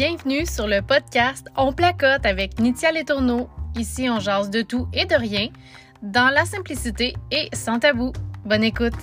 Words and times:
Bienvenue 0.00 0.46
sur 0.46 0.66
le 0.66 0.80
podcast 0.80 1.48
On 1.58 1.74
placote 1.74 2.24
avec 2.24 2.58
Nitia 2.58 2.90
Letourneau. 2.90 3.50
Ici, 3.76 4.08
on 4.08 4.18
jase 4.18 4.48
de 4.48 4.62
tout 4.62 4.88
et 4.94 5.04
de 5.04 5.14
rien, 5.14 5.48
dans 6.02 6.30
la 6.30 6.46
simplicité 6.46 7.12
et 7.30 7.50
sans 7.52 7.80
tabou. 7.80 8.10
Bonne 8.46 8.64
écoute! 8.64 8.94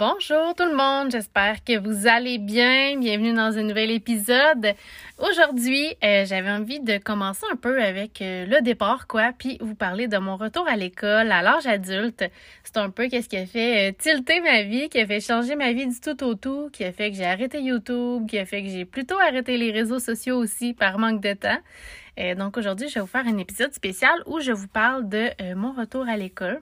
Bonjour 0.00 0.54
tout 0.54 0.64
le 0.64 0.74
monde, 0.74 1.10
j'espère 1.10 1.62
que 1.62 1.78
vous 1.78 2.06
allez 2.06 2.38
bien. 2.38 2.98
Bienvenue 2.98 3.34
dans 3.34 3.58
un 3.58 3.62
nouvel 3.62 3.90
épisode. 3.90 4.72
Aujourd'hui, 5.18 5.94
euh, 6.02 6.24
j'avais 6.24 6.50
envie 6.50 6.80
de 6.80 6.96
commencer 6.96 7.44
un 7.52 7.56
peu 7.56 7.82
avec 7.82 8.22
euh, 8.22 8.46
le 8.46 8.62
départ, 8.62 9.06
quoi, 9.06 9.32
puis 9.36 9.58
vous 9.60 9.74
parler 9.74 10.08
de 10.08 10.16
mon 10.16 10.38
retour 10.38 10.66
à 10.66 10.76
l'école 10.76 11.30
à 11.30 11.42
l'âge 11.42 11.66
adulte. 11.66 12.24
C'est 12.64 12.78
un 12.78 12.88
peu 12.88 13.08
qu'est-ce 13.08 13.28
qui 13.28 13.36
a 13.36 13.44
fait 13.44 13.90
euh, 13.90 13.92
tilter 13.92 14.40
ma 14.40 14.62
vie, 14.62 14.88
qui 14.88 14.98
a 15.00 15.06
fait 15.06 15.20
changer 15.20 15.54
ma 15.54 15.74
vie 15.74 15.86
du 15.86 16.00
tout 16.00 16.24
au 16.24 16.34
tout, 16.34 16.70
qui 16.72 16.82
a 16.82 16.92
fait 16.92 17.10
que 17.10 17.18
j'ai 17.18 17.26
arrêté 17.26 17.60
YouTube, 17.60 18.26
qui 18.26 18.38
a 18.38 18.46
fait 18.46 18.62
que 18.62 18.70
j'ai 18.70 18.86
plutôt 18.86 19.18
arrêté 19.18 19.58
les 19.58 19.70
réseaux 19.70 19.98
sociaux 19.98 20.38
aussi 20.38 20.72
par 20.72 20.98
manque 20.98 21.20
de 21.20 21.34
temps. 21.34 21.58
Donc 22.36 22.56
aujourd'hui, 22.56 22.88
je 22.88 22.94
vais 22.94 23.00
vous 23.00 23.06
faire 23.06 23.26
un 23.26 23.38
épisode 23.38 23.72
spécial 23.72 24.12
où 24.26 24.40
je 24.40 24.52
vous 24.52 24.68
parle 24.68 25.08
de 25.08 25.54
mon 25.54 25.72
retour 25.72 26.08
à 26.08 26.16
l'école. 26.16 26.60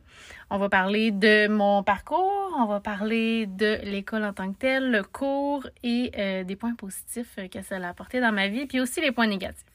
On 0.51 0.57
va 0.57 0.71
parler 0.71 1.11
de 1.11 1.47
mon 1.47 1.83
parcours, 1.83 2.55
on 2.57 2.65
va 2.65 2.81
parler 2.81 3.45
de 3.47 3.79
l'école 3.83 4.25
en 4.25 4.33
tant 4.33 4.51
que 4.51 4.57
telle, 4.57 4.91
le 4.91 5.03
cours 5.03 5.67
et 5.83 6.11
euh, 6.17 6.43
des 6.43 6.57
points 6.57 6.75
positifs 6.75 7.37
que 7.53 7.61
ça 7.61 7.77
a 7.77 7.89
apporté 7.89 8.19
dans 8.21 8.33
ma 8.33 8.49
vie, 8.49 8.65
puis 8.65 8.81
aussi 8.81 9.03
les 9.03 9.13
points 9.13 9.27
négatifs. 9.27 9.67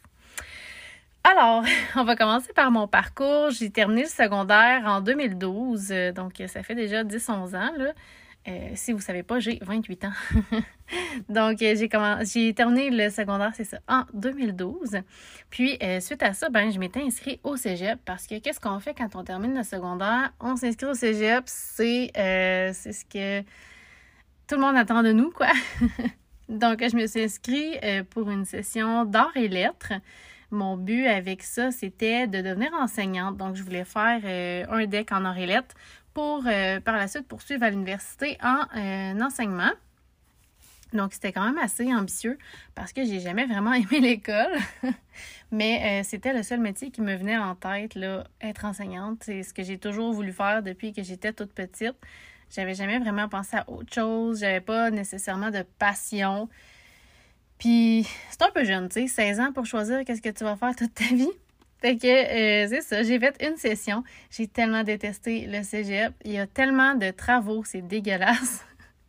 Alors, 1.23 1.63
on 1.95 2.03
va 2.03 2.15
commencer 2.15 2.51
par 2.53 2.71
mon 2.71 2.87
parcours. 2.87 3.51
J'ai 3.51 3.69
terminé 3.69 4.03
le 4.03 4.07
secondaire 4.07 4.81
en 4.85 5.01
2012, 5.01 5.93
donc 6.15 6.41
ça 6.47 6.63
fait 6.63 6.75
déjà 6.75 7.03
10-11 7.03 7.55
ans. 7.55 7.71
Là. 7.77 7.93
Euh, 8.47 8.71
si 8.75 8.91
vous 8.91 8.97
ne 8.97 9.03
savez 9.03 9.23
pas, 9.23 9.39
j'ai 9.39 9.57
28 9.61 10.05
ans. 10.05 10.11
Donc, 11.29 11.61
euh, 11.61 11.75
j'ai 11.75 11.89
j'ai 12.23 12.53
terminé 12.53 12.89
le 12.89 13.09
secondaire, 13.09 13.51
c'est 13.55 13.63
ça, 13.63 13.79
en 13.87 14.03
2012. 14.13 14.97
Puis, 15.49 15.77
euh, 15.81 16.01
suite 16.01 16.21
à 16.23 16.33
ça, 16.33 16.49
ben, 16.49 16.69
je 16.69 16.77
m'étais 16.77 17.01
inscrite 17.01 17.39
au 17.43 17.55
cégep 17.55 17.99
parce 18.03 18.27
que 18.27 18.39
qu'est-ce 18.39 18.59
qu'on 18.59 18.79
fait 18.79 18.93
quand 18.93 19.15
on 19.15 19.23
termine 19.23 19.55
le 19.55 19.63
secondaire? 19.63 20.33
On 20.41 20.57
s'inscrit 20.57 20.87
au 20.87 20.93
cégep, 20.93 21.43
c'est 21.45 22.11
ce 22.15 23.05
que 23.05 23.41
tout 24.47 24.55
le 24.55 24.61
monde 24.61 24.75
attend 24.75 25.03
de 25.03 25.13
nous, 25.13 25.31
quoi. 25.31 25.51
Donc, 26.49 26.79
je 26.81 26.97
me 26.97 27.07
suis 27.07 27.23
inscrite 27.23 27.79
pour 28.09 28.29
une 28.29 28.43
session 28.43 29.05
d'art 29.05 29.35
et 29.35 29.47
lettres. 29.47 29.93
Mon 30.51 30.75
but 30.75 31.07
avec 31.07 31.41
ça, 31.43 31.71
c'était 31.71 32.27
de 32.27 32.41
devenir 32.41 32.73
enseignante. 32.73 33.37
Donc, 33.37 33.55
je 33.55 33.63
voulais 33.63 33.85
faire 33.85 34.67
un 34.69 34.85
deck 34.85 35.13
en 35.13 35.23
art 35.23 35.37
et 35.37 35.45
lettres 35.45 35.75
pour 36.13 36.43
euh, 36.47 36.79
par 36.79 36.95
la 36.95 37.07
suite 37.07 37.27
poursuivre 37.27 37.63
à 37.63 37.69
l'université 37.69 38.37
en 38.41 38.61
euh, 38.77 39.19
enseignement. 39.21 39.71
Donc, 40.93 41.13
c'était 41.13 41.31
quand 41.31 41.43
même 41.43 41.57
assez 41.57 41.91
ambitieux 41.93 42.37
parce 42.75 42.93
que 42.93 43.03
j'ai 43.03 43.19
jamais 43.19 43.45
vraiment 43.45 43.73
aimé 43.73 43.99
l'école. 43.99 44.53
Mais 45.51 46.01
euh, 46.01 46.03
c'était 46.03 46.33
le 46.33 46.43
seul 46.43 46.59
métier 46.59 46.91
qui 46.91 47.01
me 47.01 47.15
venait 47.15 47.37
en 47.37 47.55
tête, 47.55 47.95
là, 47.95 48.25
être 48.41 48.65
enseignante. 48.65 49.23
C'est 49.23 49.43
ce 49.43 49.53
que 49.53 49.63
j'ai 49.63 49.77
toujours 49.77 50.13
voulu 50.13 50.31
faire 50.31 50.63
depuis 50.63 50.93
que 50.93 51.03
j'étais 51.03 51.33
toute 51.33 51.53
petite. 51.53 51.95
J'avais 52.49 52.75
jamais 52.75 52.99
vraiment 52.99 53.27
pensé 53.27 53.57
à 53.57 53.69
autre 53.69 53.93
chose. 53.93 54.39
J'avais 54.41 54.61
pas 54.61 54.91
nécessairement 54.91 55.49
de 55.49 55.63
passion. 55.79 56.49
Puis, 57.57 58.07
c'est 58.29 58.41
un 58.43 58.51
peu 58.51 58.63
jeune, 58.63 58.89
tu 58.89 59.01
sais, 59.01 59.07
16 59.07 59.39
ans 59.39 59.53
pour 59.53 59.65
choisir 59.65 60.03
qu'est-ce 60.05 60.21
que 60.21 60.29
tu 60.29 60.43
vas 60.43 60.55
faire 60.55 60.75
toute 60.75 60.93
ta 60.93 61.05
vie. 61.05 61.29
Fait 61.83 61.97
que 61.97 62.07
euh, 62.07 62.67
c'est 62.69 62.79
ça, 62.79 63.03
j'ai 63.03 63.19
fait 63.19 63.35
une 63.45 63.57
session. 63.57 64.05
J'ai 64.31 64.47
tellement 64.47 64.83
détesté 64.83 65.47
le 65.47 65.63
cégep. 65.63 66.13
Il 66.23 66.31
y 66.31 66.37
a 66.37 66.47
tellement 66.47 66.95
de 66.95 67.11
travaux, 67.11 67.65
c'est 67.65 67.81
dégueulasse. 67.81 68.63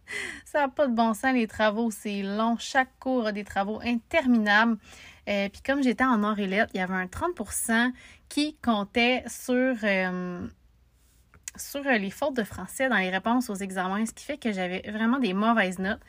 ça 0.44 0.62
n'a 0.62 0.68
pas 0.68 0.88
de 0.88 0.92
bon 0.92 1.14
sens, 1.14 1.34
les 1.34 1.46
travaux, 1.46 1.92
c'est 1.92 2.22
long. 2.22 2.56
Chaque 2.58 2.90
cours 2.98 3.28
a 3.28 3.32
des 3.32 3.44
travaux 3.44 3.80
interminables. 3.84 4.76
Euh, 5.28 5.48
puis 5.50 5.62
comme 5.64 5.84
j'étais 5.84 6.02
en 6.02 6.24
or 6.24 6.36
et 6.40 6.46
il 6.46 6.50
y 6.74 6.80
avait 6.80 6.94
un 6.94 7.06
30% 7.06 7.92
qui 8.28 8.56
comptait 8.56 9.22
sur, 9.28 9.76
euh, 9.84 10.48
sur 11.54 11.84
les 11.84 12.10
fautes 12.10 12.34
de 12.34 12.42
français 12.42 12.88
dans 12.88 12.96
les 12.96 13.10
réponses 13.10 13.50
aux 13.50 13.54
examens, 13.54 14.04
ce 14.04 14.12
qui 14.12 14.24
fait 14.24 14.36
que 14.36 14.50
j'avais 14.50 14.82
vraiment 14.90 15.20
des 15.20 15.32
mauvaises 15.32 15.78
notes. 15.78 16.02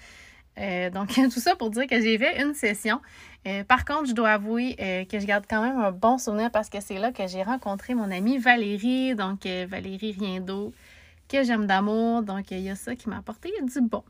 Euh, 0.57 0.89
donc, 0.89 1.09
tout 1.33 1.39
ça 1.39 1.55
pour 1.55 1.69
dire 1.69 1.87
que 1.87 1.99
j'ai 1.99 2.17
fait 2.17 2.41
une 2.41 2.53
session. 2.53 3.01
Euh, 3.47 3.63
par 3.63 3.85
contre, 3.85 4.07
je 4.07 4.13
dois 4.13 4.31
avouer 4.31 4.75
euh, 4.79 5.05
que 5.05 5.19
je 5.19 5.25
garde 5.25 5.45
quand 5.49 5.61
même 5.61 5.77
un 5.77 5.91
bon 5.91 6.17
souvenir 6.17 6.49
parce 6.51 6.69
que 6.69 6.79
c'est 6.79 6.97
là 6.97 7.11
que 7.11 7.27
j'ai 7.27 7.43
rencontré 7.43 7.93
mon 7.93 8.09
amie 8.11 8.37
Valérie, 8.37 9.15
donc 9.15 9.45
Valérie 9.45 10.15
Riendo, 10.17 10.73
que 11.29 11.43
j'aime 11.43 11.67
d'amour. 11.67 12.23
Donc, 12.23 12.51
il 12.51 12.59
y 12.59 12.69
a 12.69 12.75
ça 12.75 12.95
qui 12.95 13.09
m'a 13.09 13.17
apporté 13.17 13.51
du 13.61 13.81
bon. 13.81 14.03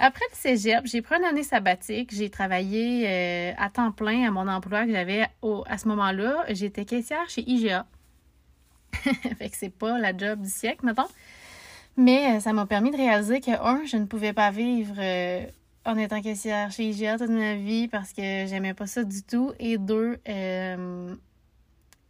Après 0.00 0.24
le 0.30 0.36
cégep, 0.36 0.82
j'ai 0.84 1.02
pris 1.02 1.16
une 1.16 1.24
année 1.24 1.42
sabbatique. 1.42 2.14
J'ai 2.14 2.30
travaillé 2.30 3.54
à 3.58 3.68
temps 3.68 3.90
plein 3.90 4.28
à 4.28 4.30
mon 4.30 4.46
emploi 4.46 4.84
que 4.84 4.92
j'avais 4.92 5.26
à 5.66 5.78
ce 5.78 5.88
moment-là. 5.88 6.44
J'étais 6.50 6.84
caissière 6.84 7.28
chez 7.28 7.42
IGA. 7.48 7.86
fait 8.92 9.50
que 9.50 9.56
c'est 9.56 9.70
pas 9.70 9.98
la 9.98 10.16
job 10.16 10.40
du 10.40 10.48
siècle, 10.48 10.86
mettons. 10.86 11.08
Mais 11.96 12.38
ça 12.38 12.52
m'a 12.52 12.64
permis 12.64 12.92
de 12.92 12.96
réaliser 12.96 13.40
que, 13.40 13.50
un, 13.50 13.84
je 13.86 13.96
ne 13.96 14.04
pouvais 14.04 14.32
pas 14.32 14.52
vivre 14.52 15.00
en 15.88 15.96
étant 15.96 16.20
caissière 16.20 16.70
chez 16.70 16.84
IGA 16.90 17.18
toute 17.18 17.30
ma 17.30 17.54
vie 17.54 17.88
parce 17.88 18.12
que 18.12 18.22
j'aimais 18.46 18.74
pas 18.74 18.86
ça 18.86 19.04
du 19.04 19.22
tout. 19.22 19.52
Et 19.58 19.78
deux, 19.78 20.18
euh, 20.28 21.14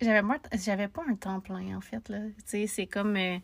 j'avais 0.01 0.23
j'avais 0.55 0.89
pas 0.89 1.03
un 1.09 1.15
temps 1.15 1.41
plein 1.41 1.77
en 1.77 1.81
fait. 1.81 2.13
C'est 2.45 2.87
comme 2.87 3.17
euh, 3.17 3.39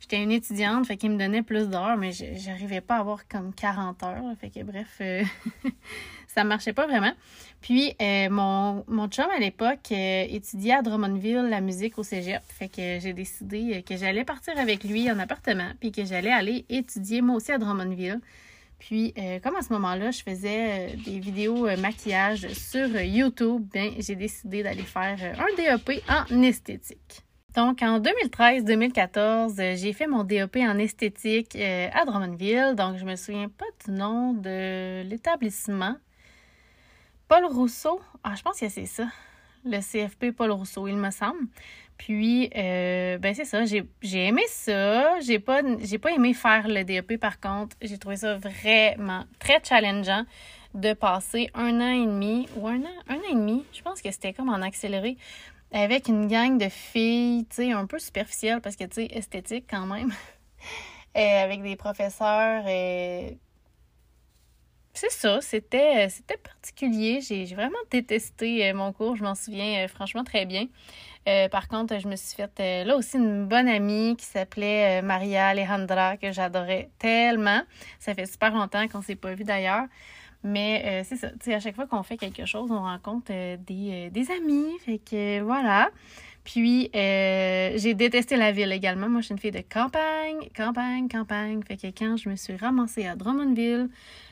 j'étais 0.00 0.20
une 0.20 0.32
étudiante, 0.32 0.86
fait 0.86 0.96
qu'il 0.96 1.12
me 1.12 1.18
donnait 1.18 1.42
plus 1.42 1.68
d'heures, 1.68 1.96
mais 1.96 2.10
j'arrivais 2.12 2.80
pas 2.80 2.96
à 2.96 3.00
avoir 3.00 3.28
comme 3.28 3.54
40 3.54 4.02
heures. 4.02 4.24
fait 4.40 4.50
que 4.50 4.64
bref, 4.64 4.98
euh, 5.00 5.22
ça 6.26 6.42
marchait 6.42 6.72
pas 6.72 6.88
vraiment. 6.88 7.12
Puis 7.60 7.94
mon, 8.00 8.84
mon 8.88 9.06
chum 9.08 9.30
à 9.30 9.38
l'époque 9.38 9.92
étudiait 9.92 10.74
à 10.74 10.82
Drummondville 10.82 11.46
la 11.48 11.60
musique 11.60 11.96
au 11.96 12.02
Cégep. 12.02 12.42
Fait 12.48 12.68
que 12.68 12.98
j'ai 12.98 13.12
décidé 13.12 13.84
que 13.88 13.96
j'allais 13.96 14.24
partir 14.24 14.58
avec 14.58 14.82
lui 14.82 15.08
en 15.12 15.18
appartement, 15.20 15.70
puis 15.78 15.92
que 15.92 16.04
j'allais 16.04 16.32
aller 16.32 16.64
étudier 16.68 17.22
moi 17.22 17.36
aussi 17.36 17.52
à 17.52 17.58
Drummondville. 17.58 18.20
Puis, 18.80 19.12
euh, 19.18 19.38
comme 19.40 19.56
à 19.56 19.62
ce 19.62 19.72
moment-là, 19.74 20.10
je 20.10 20.22
faisais 20.22 20.88
euh, 20.90 20.96
des 21.04 21.20
vidéos 21.20 21.68
euh, 21.68 21.76
maquillage 21.76 22.48
sur 22.48 22.88
YouTube, 23.00 23.62
bien, 23.72 23.92
j'ai 23.98 24.16
décidé 24.16 24.62
d'aller 24.62 24.82
faire 24.82 25.18
un 25.38 25.54
DEP 25.54 26.02
en 26.08 26.42
esthétique. 26.42 27.20
Donc, 27.54 27.82
en 27.82 28.00
2013-2014, 28.00 29.76
j'ai 29.76 29.92
fait 29.92 30.06
mon 30.06 30.24
DEP 30.24 30.56
en 30.56 30.78
esthétique 30.78 31.56
à 31.56 32.04
Drummondville. 32.06 32.74
Donc, 32.74 32.96
je 32.96 33.04
me 33.04 33.16
souviens 33.16 33.48
pas 33.48 33.66
du 33.84 33.90
nom 33.90 34.32
de 34.32 35.02
l'établissement. 35.02 35.96
Paul 37.28 37.44
Rousseau. 37.44 38.00
Ah, 38.22 38.34
je 38.36 38.42
pense 38.42 38.60
que 38.60 38.68
c'est 38.68 38.86
ça. 38.86 39.08
Le 39.64 39.80
CFP 39.80 40.30
Paul 40.30 40.52
Rousseau, 40.52 40.86
il 40.86 40.96
me 40.96 41.10
semble. 41.10 41.48
Puis, 42.00 42.48
euh, 42.56 43.18
ben 43.18 43.34
c'est 43.34 43.44
ça, 43.44 43.66
j'ai 43.66 43.84
aimé 44.24 44.40
ça. 44.48 45.20
J'ai 45.20 45.38
pas, 45.38 45.60
pas 45.62 46.10
aimé 46.12 46.32
faire 46.32 46.66
le 46.66 46.82
DEP 46.82 47.20
par 47.20 47.40
contre. 47.40 47.76
J'ai 47.82 47.98
trouvé 47.98 48.16
ça 48.16 48.38
vraiment 48.38 49.24
très 49.38 49.60
challengeant 49.62 50.24
de 50.72 50.94
passer 50.94 51.50
un 51.52 51.78
an 51.78 51.92
et 51.92 52.06
demi, 52.06 52.48
ou 52.56 52.68
un 52.68 52.80
an, 52.80 52.94
un 53.06 53.16
an 53.16 53.30
et 53.30 53.34
demi, 53.34 53.66
je 53.74 53.82
pense 53.82 54.00
que 54.00 54.10
c'était 54.10 54.32
comme 54.32 54.48
en 54.48 54.62
accéléré, 54.62 55.18
avec 55.72 56.08
une 56.08 56.26
gang 56.26 56.56
de 56.56 56.70
filles, 56.70 57.44
tu 57.50 57.56
sais, 57.56 57.72
un 57.72 57.84
peu 57.84 57.98
superficielles 57.98 58.62
parce 58.62 58.76
que, 58.76 58.84
tu 58.84 58.94
sais, 58.94 59.08
esthétique 59.10 59.66
quand 59.68 59.84
même. 59.84 60.10
et 61.14 61.28
avec 61.28 61.62
des 61.62 61.76
professeurs. 61.76 62.64
C'est 64.92 65.10
ça, 65.10 65.40
c'était 65.40 66.10
particulier. 66.42 67.20
J'ai 67.20 67.44
vraiment 67.46 67.78
détesté 67.90 68.68
euh, 68.68 68.74
mon 68.74 68.92
cours, 68.92 69.16
je 69.16 69.22
m'en 69.22 69.34
souviens 69.34 69.84
euh, 69.84 69.88
franchement 69.88 70.24
très 70.24 70.46
bien. 70.46 70.66
Euh, 71.28 71.48
par 71.48 71.68
contre, 71.68 71.98
je 71.98 72.08
me 72.08 72.16
suis 72.16 72.34
fait 72.36 72.50
euh, 72.60 72.84
là 72.84 72.96
aussi 72.96 73.18
une 73.18 73.46
bonne 73.46 73.68
amie 73.68 74.16
qui 74.16 74.24
s'appelait 74.24 75.00
euh, 75.00 75.02
Maria 75.02 75.48
Alejandra, 75.48 76.16
que 76.16 76.32
j'adorais 76.32 76.90
tellement. 76.98 77.60
Ça 77.98 78.14
fait 78.14 78.26
super 78.26 78.54
longtemps 78.54 78.88
qu'on 78.88 79.02
s'est 79.02 79.16
pas 79.16 79.34
vu 79.34 79.44
d'ailleurs. 79.44 79.84
Mais 80.42 81.04
c'est 81.04 81.16
ça, 81.16 81.28
tu 81.38 81.52
à 81.52 81.60
chaque 81.60 81.74
fois 81.74 81.86
qu'on 81.86 82.02
fait 82.02 82.16
quelque 82.16 82.46
chose, 82.46 82.70
on 82.70 82.80
rencontre 82.80 83.30
des, 83.30 84.08
des 84.08 84.30
amis. 84.30 84.78
Fait 84.78 84.98
que 84.98 85.42
voilà. 85.42 85.90
Puis, 86.44 86.90
euh, 86.94 87.72
j'ai 87.76 87.94
détesté 87.94 88.36
la 88.36 88.50
ville 88.50 88.72
également. 88.72 89.08
Moi, 89.08 89.20
je 89.20 89.26
suis 89.26 89.32
une 89.34 89.38
fille 89.38 89.50
de 89.50 89.62
campagne, 89.62 90.48
campagne, 90.56 91.06
campagne. 91.08 91.60
Fait 91.62 91.76
que 91.76 91.86
quand 91.88 92.16
je 92.16 92.30
me 92.30 92.36
suis 92.36 92.56
ramassée 92.56 93.06
à 93.06 93.14
Drummondville, 93.14 93.88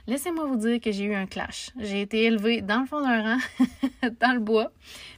laissez-moi 0.06 0.46
vous 0.46 0.56
dire 0.56 0.80
que 0.80 0.90
j'ai 0.90 1.04
eu 1.04 1.14
un 1.14 1.26
clash. 1.26 1.70
J'ai 1.78 2.00
été 2.00 2.24
élevée 2.24 2.62
dans 2.62 2.80
le 2.80 2.86
fond 2.86 3.02
d'un 3.02 3.22
rang, 3.22 3.38
dans 4.20 4.32
le 4.32 4.40
bois. 4.40 4.72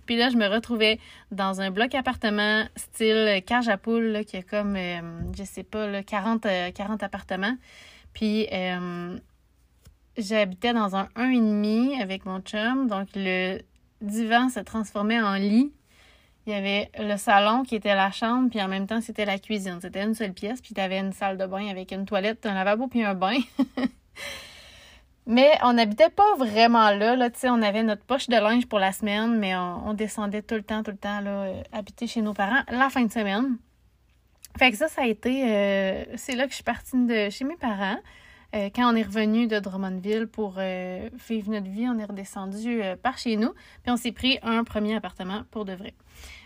Puis 0.07 0.17
là, 0.17 0.31
je 0.31 0.37
me 0.37 0.49
retrouvais 0.49 0.99
dans 1.31 1.61
un 1.61 1.71
bloc 1.71 1.95
appartement 1.95 2.65
style 2.75 3.41
cage 3.47 3.69
à 3.69 3.77
poule, 3.77 4.25
qui 4.27 4.39
a 4.39 4.43
comme, 4.43 4.75
euh, 4.75 5.01
je 5.37 5.45
sais 5.45 5.63
pas, 5.63 5.87
là, 5.87 6.03
40, 6.03 6.43
40 6.75 7.03
euh, 7.03 7.07
appartements. 7.07 7.57
Puis, 8.13 8.49
j'habitais 10.19 10.73
dans 10.73 10.97
un 10.97 11.05
1,5 11.15 12.03
avec 12.03 12.27
mon 12.27 12.41
chum. 12.41 12.89
Donc, 12.89 13.09
le 13.15 13.61
divan 14.03 14.49
se 14.49 14.59
transformait 14.59 15.21
en 15.21 15.35
lit 15.35 15.71
Il 16.47 16.53
y 16.53 16.57
avait 16.57 16.91
le 16.99 17.17
salon 17.17 17.65
qui 17.65 17.77
était 17.77 17.95
la 17.95 18.11
chambre, 18.11 18.49
puis 18.49 18.63
en 18.63 18.69
même 18.69 18.87
temps, 18.87 19.01
c'était 19.01 19.27
la 19.27 19.39
cuisine. 19.39 19.79
C'était 19.81 20.03
une 20.03 20.15
seule 20.15 20.33
pièce, 20.33 20.61
puis 20.61 20.75
tu 20.75 20.81
avais 20.81 20.99
une 20.99 21.13
salle 21.13 21.37
de 21.37 21.47
bain 21.47 21.69
avec 21.69 21.93
une 21.93 22.07
toilette, 22.07 22.47
un 22.47 22.55
lavabo, 22.55 22.89
puis 22.89 23.05
un 23.05 23.15
bain. 23.15 23.39
mais 25.27 25.51
on 25.63 25.75
n'habitait 25.75 26.09
pas 26.09 26.35
vraiment 26.37 26.91
là. 26.91 27.15
là 27.15 27.29
on 27.45 27.63
avait 27.63 27.83
notre 27.83 28.05
poche 28.05 28.29
de 28.29 28.37
linge 28.37 28.67
pour 28.67 28.79
la 28.79 28.93
semaine, 28.93 29.39
mais 29.39 29.55
on, 29.55 29.93
descendait 29.93 30.43
tout 30.43 30.55
le 30.55 30.63
temps, 30.63 30.83
tout 30.83 30.91
le 30.93 30.97
temps, 30.97 31.21
là, 31.21 31.31
euh, 31.43 31.63
habiter 31.73 32.07
chez 32.07 32.23
nos 32.23 32.33
parents 32.33 32.63
la 32.71 32.89
fin 32.89 33.05
de 33.05 33.13
semaine. 33.13 33.59
Fait 34.59 34.71
que 34.71 34.77
ça, 34.77 34.89
ça 34.89 35.03
a 35.03 35.07
été. 35.07 35.45
Euh, 35.45 36.05
c'est 36.17 36.35
là 36.35 36.45
que 36.45 36.51
je 36.51 36.57
suis 36.57 36.65
partie 36.65 36.97
de 37.07 37.29
chez 37.29 37.45
mes 37.45 37.57
parents. 37.57 37.99
Euh, 38.57 38.69
quand 38.75 38.93
on 38.93 38.97
est 38.97 39.03
revenu 39.03 39.47
de 39.47 39.61
Drummondville 39.61 40.27
pour 40.27 40.55
vivre 40.59 41.53
notre 41.53 41.71
vie, 41.71 41.87
on 41.87 41.99
est 41.99 42.05
redescendu 42.05 42.81
par 43.03 43.19
chez 43.19 43.37
nous. 43.37 43.53
Puis 43.85 43.93
on 43.93 43.97
s'est 43.97 44.11
pris 44.11 44.39
un 44.43 44.65
premier 44.65 44.97
appartement 44.97 45.43
pour 45.53 45.65
de 45.65 45.75
vrai. 45.75 45.95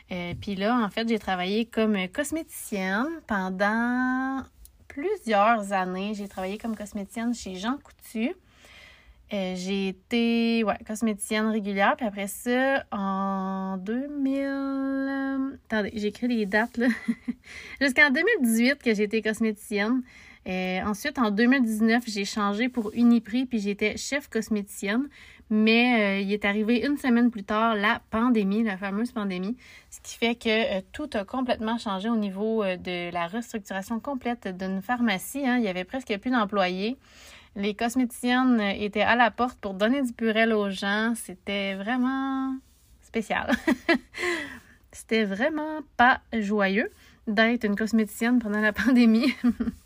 Puis 0.09 0.55
là, 0.55 0.79
en 0.79 0.89
fait, 0.89 1.09
j'ai 1.09 1.19
travaillé 1.19 1.65
comme 1.67 1.97
cosméticienne 2.09 3.09
pendant 3.27 4.43
plusieurs 4.89 5.73
années. 5.73 6.13
J'ai 6.15 6.29
travaillé 6.29 6.59
comme 6.59 6.77
cosméticienne 6.77 7.35
chez 7.35 7.57
Jean 7.57 7.79
Coutu. 7.79 8.35
j'ai 9.31 9.89
été 9.89 10.63
ouais, 10.65 10.79
cosméticienne 10.87 11.47
régulière. 11.47 11.97
Puis 11.97 12.07
après 12.07 12.29
ça, 12.29 12.85
en 12.93 13.77
2000... 13.79 15.59
Attendez, 15.67 15.93
j'ai 15.95 16.09
écrit 16.09 16.29
les 16.29 16.47
dates, 16.47 16.77
là. 16.77 16.87
Jusqu'en 17.81 18.11
2018 18.11 18.83
que 18.83 18.95
j'ai 18.95 19.05
été 19.05 19.23
cosméticienne. 19.23 20.03
Euh, 20.47 20.83
ensuite, 20.85 21.19
en 21.19 21.31
2019, 21.31 22.05
j'ai 22.07 22.25
changé 22.25 22.69
pour 22.69 22.91
Uniprix, 22.95 23.47
puis 23.47 23.61
j'étais 23.61 23.97
chef 23.97 24.29
cosméticienne. 24.29 25.09
Mais 25.51 26.19
euh, 26.19 26.21
il 26.21 26.33
est 26.33 26.45
arrivé 26.45 26.87
une 26.87 26.97
semaine 26.97 27.31
plus 27.31 27.45
tard 27.45 27.75
la 27.75 28.01
pandémie, 28.11 28.63
la 28.63 28.79
fameuse 28.79 29.13
pandémie, 29.13 29.57
ce 29.91 30.01
qui 30.01 30.17
fait 30.17 30.35
que 30.35 30.79
euh, 30.79 30.81
tout 30.93 31.11
a 31.13 31.25
complètement 31.25 31.77
changé 31.77 32.09
au 32.09 32.17
niveau 32.17 32.65
de 32.65 33.13
la 33.13 33.27
restructuration 33.27 34.01
complète 34.01 34.49
d'une 34.57 34.81
pharmacie. 34.81 35.47
Hein. 35.47 35.59
Il 35.59 35.65
y 35.65 35.69
avait 35.69 35.85
presque 35.85 36.17
plus 36.19 36.31
d'employés. 36.31 36.97
Les 37.57 37.75
cosméticiennes 37.75 38.61
étaient 38.61 39.03
à 39.03 39.17
la 39.17 39.31
porte 39.31 39.59
pour 39.61 39.75
donner 39.75 40.03
du 40.03 40.13
purel 40.13 40.53
aux 40.53 40.71
gens. 40.71 41.13
C'était 41.15 41.75
vraiment 41.75 42.57
spécial. 43.03 43.53
C'était 44.93 45.25
vraiment 45.25 45.81
pas 45.97 46.21
joyeux 46.33 46.91
d'être 47.27 47.65
une 47.65 47.77
cosméticienne 47.77 48.39
pendant 48.39 48.61
la 48.61 48.73
pandémie. 48.73 49.35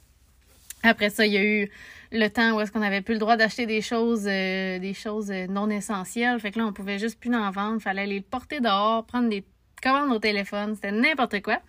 Après 0.83 1.11
ça, 1.11 1.27
il 1.27 1.33
y 1.33 1.37
a 1.37 1.45
eu 1.45 1.71
le 2.13 2.29
temps 2.29 2.57
où 2.57 2.61
est-ce 2.61 2.73
qu'on 2.73 2.79
n'avait 2.81 3.03
plus 3.03 3.15
le 3.15 3.21
droit 3.21 3.37
d'acheter 3.37 3.67
des 3.67 3.83
choses 3.83 4.27
euh, 4.27 4.79
des 4.79 4.95
choses 4.95 5.31
euh, 5.31 5.47
non 5.47 5.69
essentielles. 5.71 6.39
Fait 6.41 6.51
que 6.51 6.59
là, 6.59 6.67
on 6.67 6.73
pouvait 6.73 6.99
juste 6.99 7.19
plus 7.19 7.35
en 7.35 7.51
vendre. 7.51 7.81
Fallait 7.81 8.07
les 8.07 8.21
porter 8.21 8.61
dehors, 8.61 9.05
prendre 9.05 9.29
des 9.29 9.45
commandes 9.83 10.13
au 10.13 10.19
téléphone. 10.19 10.75
C'était 10.75 10.93
n'importe 10.93 11.43
quoi. 11.43 11.61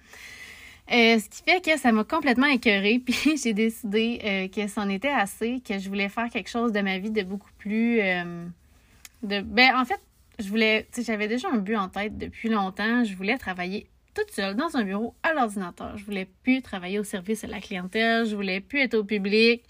Euh, 0.92 1.20
ce 1.20 1.30
qui 1.30 1.44
fait 1.44 1.64
que 1.64 1.78
ça 1.78 1.92
m'a 1.92 2.04
complètement 2.04 2.48
écœurée. 2.48 3.00
Puis 3.06 3.38
j'ai 3.44 3.54
décidé 3.54 4.50
que 4.56 4.68
c'en 4.68 4.90
était 4.90 5.10
assez, 5.10 5.62
que 5.68 5.78
je 5.78 5.90
voulais 5.90 6.10
faire 6.10 6.30
quelque 6.30 6.50
chose 6.50 6.72
de 6.72 6.82
ma 6.82 6.98
vie 6.98 7.12
de 7.12 7.24
beaucoup 7.24 7.52
plus... 7.58 7.98
de 7.98 9.42
Ben, 9.42 9.76
en 9.76 9.86
fait, 9.86 10.00
je 10.40 10.48
voulais... 10.48 10.88
J'avais 10.98 11.28
déjà 11.28 11.50
un 11.50 11.58
but 11.58 11.76
en 11.76 11.90
tête 11.90 12.18
depuis 12.18 12.50
longtemps. 12.50 13.04
Je 13.04 13.16
voulais 13.16 13.38
travailler 13.38 13.88
seule 14.30 14.56
dans 14.56 14.75
un 14.75 14.83
bureau 14.83 15.16
à 15.24 15.33
l'ordinateur. 15.33 15.98
Je 15.98 16.06
voulais 16.06 16.27
plus 16.44 16.62
travailler 16.62 17.00
au 17.00 17.04
service 17.04 17.44
de 17.44 17.48
la 17.48 17.60
clientèle, 17.60 18.25
je 18.25 18.36
voulais 18.36 18.62
plus 18.62 18.80
être 18.80 18.95
au 18.95 19.04
public, 19.04 19.63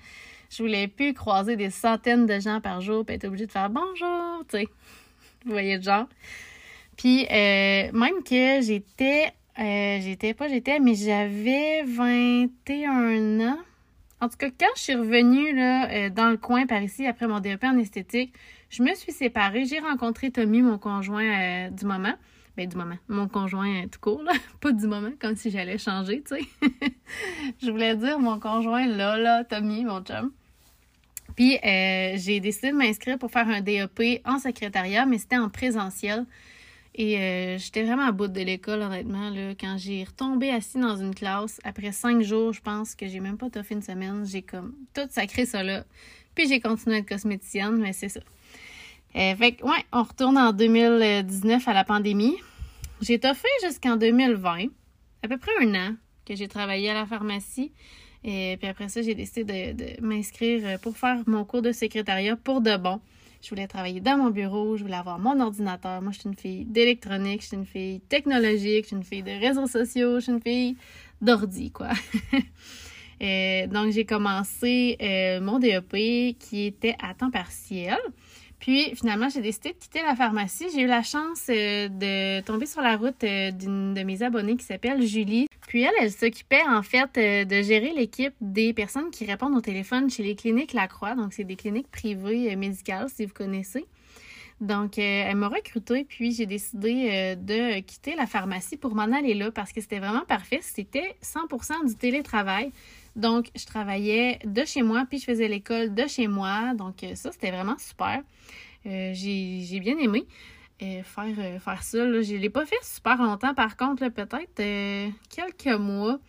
je 0.50 0.64
voulais 0.64 0.88
plus 0.88 1.14
croiser 1.14 1.56
des 1.56 1.70
centaines 1.70 2.26
de 2.26 2.40
gens 2.40 2.60
par 2.62 2.82
jour 2.82 3.06
et 3.08 3.14
être 3.14 3.26
obligée 3.26 3.46
de 3.46 3.52
faire 3.52 3.70
bonjour, 3.70 4.44
tu 4.50 4.58
sais. 4.58 4.68
Vous 5.46 5.52
voyez 5.52 5.78
le 5.78 5.84
genre. 5.84 6.08
Puis 6.98 7.26
euh, 7.32 7.92
même 7.94 8.24
que 8.26 8.62
j'étais 8.62 9.32
euh, 9.58 10.00
j'étais 10.02 10.34
pas 10.34 10.48
j'étais 10.48 10.80
mais 10.80 10.96
j'avais 10.96 11.84
21 11.84 13.48
ans. 13.48 13.60
En 14.22 14.28
tout 14.28 14.36
cas, 14.38 14.50
quand 14.50 14.68
je 14.76 14.82
suis 14.82 14.96
revenue 14.96 15.56
là, 15.56 15.90
euh, 15.90 16.10
dans 16.10 16.30
le 16.30 16.36
coin 16.36 16.66
par 16.66 16.82
ici 16.82 17.08
après 17.08 17.26
mon 17.26 17.40
DEP 17.40 17.64
en 17.64 17.78
esthétique, 17.78 18.34
je 18.70 18.84
me 18.84 18.94
suis 18.96 19.14
séparée. 19.14 19.64
J'ai 19.64 19.80
rencontré 19.80 20.30
Tommy, 20.30 20.62
mon 20.62 20.78
conjoint 20.78 21.70
du 21.72 21.86
moment. 21.86 22.16
Ben, 22.60 22.68
du 22.68 22.76
moment. 22.76 22.98
Mon 23.08 23.30
conjoint 23.30 23.88
tout 23.88 24.02
court, 24.02 24.22
là. 24.22 24.34
Pas 24.60 24.74
du 24.74 24.86
moment, 24.86 25.12
comme 25.18 25.38
si 25.38 25.50
j'allais 25.50 25.78
changer, 25.78 26.22
tu 26.22 26.36
sais. 26.36 26.42
je 27.64 27.72
voulais 27.72 27.96
dire 27.96 28.20
mon 28.20 28.38
conjoint 28.38 28.86
là, 28.86 29.16
là, 29.16 29.46
Tommy, 29.46 29.86
mon 29.86 30.02
chum. 30.02 30.34
Puis 31.38 31.56
euh, 31.56 32.16
j'ai 32.18 32.42
décidé 32.42 32.72
de 32.72 32.76
m'inscrire 32.76 33.18
pour 33.18 33.32
faire 33.32 33.48
un 33.48 33.62
DEP 33.62 34.22
en 34.26 34.40
secrétariat, 34.40 35.06
mais 35.06 35.20
c'était 35.20 35.38
en 35.38 35.48
présentiel. 35.48 36.26
Et 36.96 37.18
euh, 37.18 37.58
j'étais 37.58 37.84
vraiment 37.84 38.08
à 38.08 38.12
bout 38.12 38.28
de 38.28 38.42
l'école, 38.42 38.82
honnêtement. 38.82 39.30
Là, 39.30 39.52
quand 39.58 39.78
j'ai 39.78 40.04
retombé 40.04 40.50
assis 40.50 40.80
dans 40.80 40.98
une 40.98 41.16
classe, 41.16 41.62
après 41.64 41.94
cinq 41.94 42.24
jours, 42.24 42.52
je 42.52 42.60
pense 42.60 42.94
que 42.94 43.08
j'ai 43.08 43.22
même 43.22 43.38
pas 43.38 43.50
toffé 43.50 43.74
une 43.76 43.82
semaine, 43.82 44.26
j'ai 44.26 44.42
comme 44.42 44.74
tout 44.94 45.08
sacré 45.10 45.46
ça 45.46 45.64
là. 45.64 45.86
Puis 46.36 46.50
j'ai 46.50 46.60
continué 46.60 46.98
à 46.98 47.00
être 47.00 47.08
cosméticienne, 47.08 47.78
mais 47.78 47.94
c'est 47.94 48.10
ça. 48.10 48.20
Euh, 49.16 49.34
fait 49.38 49.54
que, 49.54 49.64
ouais, 49.64 49.86
on 49.94 50.04
retourne 50.04 50.38
en 50.38 50.52
2019 50.52 51.66
à 51.70 51.74
la 51.74 51.86
pandémie. 51.86 52.36
J'ai 53.02 53.18
toffé 53.18 53.48
jusqu'en 53.64 53.96
2020, 53.96 54.66
à 55.24 55.28
peu 55.30 55.38
près 55.38 55.52
un 55.62 55.74
an 55.74 55.96
que 56.26 56.36
j'ai 56.36 56.50
travaillé 56.50 56.90
à 56.90 56.94
la 56.94 57.06
pharmacie. 57.06 57.72
Et 58.26 58.58
puis 58.60 58.68
après 58.68 58.90
ça, 58.90 59.02
j'ai 59.02 59.16
décidé 59.16 59.74
de, 59.74 60.06
m'inscrire 60.06 60.80
pour 60.82 60.98
faire 60.98 61.24
mon 61.26 61.46
cours 61.46 61.62
de 61.62 61.72
secrétariat 61.72 62.36
pour 62.36 62.60
de 62.60 62.76
bon. 62.76 63.00
Je 63.42 63.50
voulais 63.50 63.68
travailler 63.68 64.02
dans 64.02 64.18
mon 64.18 64.32
bureau, 64.32 64.76
je 64.76 64.84
voulais 64.84 64.98
avoir 64.98 65.18
mon 65.18 65.40
ordinateur. 65.40 66.02
Moi, 66.02 66.12
je 66.12 66.20
suis 66.20 66.30
une 66.30 66.36
fille 66.36 66.66
d'électronique, 66.66 67.42
je 67.42 67.48
suis 67.48 67.58
une 67.58 67.66
fille 67.66 68.02
technologique, 68.02 68.84
je 68.84 68.88
suis 68.88 68.96
une 68.98 69.04
fille 69.04 69.24
de 69.24 69.32
réseaux 69.32 69.68
sociaux, 69.68 70.16
je 70.16 70.24
suis 70.24 70.32
une 70.34 70.42
fille 70.42 70.76
d'ordi, 71.22 71.72
quoi. 71.72 71.92
et 73.22 73.66
donc, 73.68 73.94
j'ai 73.94 74.04
commencé 74.04 74.98
euh, 75.02 75.40
mon 75.40 75.58
DEP 75.58 76.38
qui 76.38 76.66
était 76.66 76.98
à 77.02 77.14
temps 77.14 77.32
partiel. 77.32 77.98
Puis 78.60 78.94
finalement, 78.96 79.30
j'ai 79.30 79.42
décidé 79.42 79.70
de 79.70 79.78
quitter 79.78 80.02
la 80.02 80.16
pharmacie. 80.16 80.68
J'ai 80.74 80.82
eu 80.82 80.88
la 80.88 81.02
chance 81.02 81.46
euh, 81.50 81.88
de 81.88 82.42
tomber 82.42 82.66
sur 82.66 82.82
la 82.82 82.98
route 82.98 83.24
euh, 83.24 83.52
d'une 83.52 83.94
de 83.94 84.04
mes 84.04 84.22
abonnées 84.22 84.58
qui 84.58 84.66
s'appelle 84.66 85.02
Julie. 85.02 85.48
Puis 85.68 85.84
elle, 85.84 85.94
elle 86.00 86.12
s'occupait 86.12 86.68
en 86.68 86.84
fait 86.84 87.10
euh, 87.18 87.46
de 87.46 87.62
gérer 87.62 87.94
l'équipe 87.96 88.34
des 88.42 88.74
personnes 88.74 89.12
qui 89.12 89.26
répondent 89.26 89.56
au 89.56 89.62
téléphone 89.62 90.10
chez 90.10 90.24
les 90.24 90.36
cliniques 90.36 90.74
Lacroix. 90.74 91.16
Donc, 91.16 91.34
c'est 91.34 91.46
des 91.46 91.56
cliniques 91.56 91.90
privées 91.90 92.56
médicales, 92.56 93.08
si 93.10 93.26
vous 93.26 93.34
connaissez. 93.34 93.86
Donc, 94.62 94.98
elle 94.98 95.36
m'a 95.38 95.48
recrutée, 95.48 96.04
puis 96.04 96.34
j'ai 96.34 96.46
décidé 96.46 97.36
de 97.38 97.80
quitter 97.80 98.16
la 98.16 98.28
pharmacie 98.28 98.76
pour 98.76 98.94
m'en 98.94 99.04
aller 99.04 99.34
là 99.34 99.52
parce 99.52 99.72
que 99.72 99.80
c'était 99.80 100.00
vraiment 100.00 100.26
parfait. 100.26 100.60
C'était 100.62 101.16
100% 101.24 101.88
du 101.88 101.96
télétravail. 101.96 102.72
Donc, 103.16 103.50
je 103.56 103.66
travaillais 103.66 104.40
de 104.46 104.64
chez 104.66 104.82
moi, 104.82 105.06
puis 105.10 105.20
je 105.20 105.26
faisais 105.26 105.48
l'école 105.48 105.94
de 105.94 106.08
chez 106.08 106.28
moi. 106.28 106.74
Donc, 106.74 107.04
euh, 107.04 107.16
ça, 107.16 107.32
c'était 107.32 107.52
vraiment 107.52 107.78
super. 107.78 108.22
Euh, 108.86 109.12
j'ai 109.14 109.80
bien 109.82 109.98
aimé 109.98 110.26
euh, 110.82 111.04
faire, 111.04 111.62
faire 111.62 111.84
ça. 111.84 111.98
Je 111.98 112.34
ne 112.34 112.40
l'ai 112.40 112.50
pas 112.50 112.66
fait 112.66 112.82
super 112.82 113.18
longtemps, 113.22 113.54
par 113.54 113.76
contre, 113.76 114.08
peut-être 114.08 114.56
quelques 115.30 115.80
mois. 115.80 116.20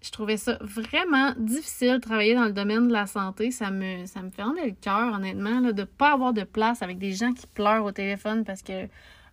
Je 0.00 0.10
trouvais 0.10 0.36
ça 0.36 0.58
vraiment 0.60 1.32
difficile 1.36 1.94
de 1.94 1.98
travailler 1.98 2.34
dans 2.34 2.44
le 2.44 2.52
domaine 2.52 2.86
de 2.86 2.92
la 2.92 3.06
santé. 3.06 3.50
Ça 3.50 3.70
me, 3.70 4.06
ça 4.06 4.22
me 4.22 4.30
le 4.30 4.70
cœur, 4.80 5.14
honnêtement, 5.14 5.60
de 5.60 5.72
ne 5.72 5.84
pas 5.84 6.12
avoir 6.12 6.32
de 6.32 6.44
place 6.44 6.82
avec 6.82 6.98
des 6.98 7.12
gens 7.12 7.32
qui 7.32 7.46
pleurent 7.48 7.84
au 7.84 7.92
téléphone 7.92 8.44
parce 8.44 8.62
que 8.62 8.86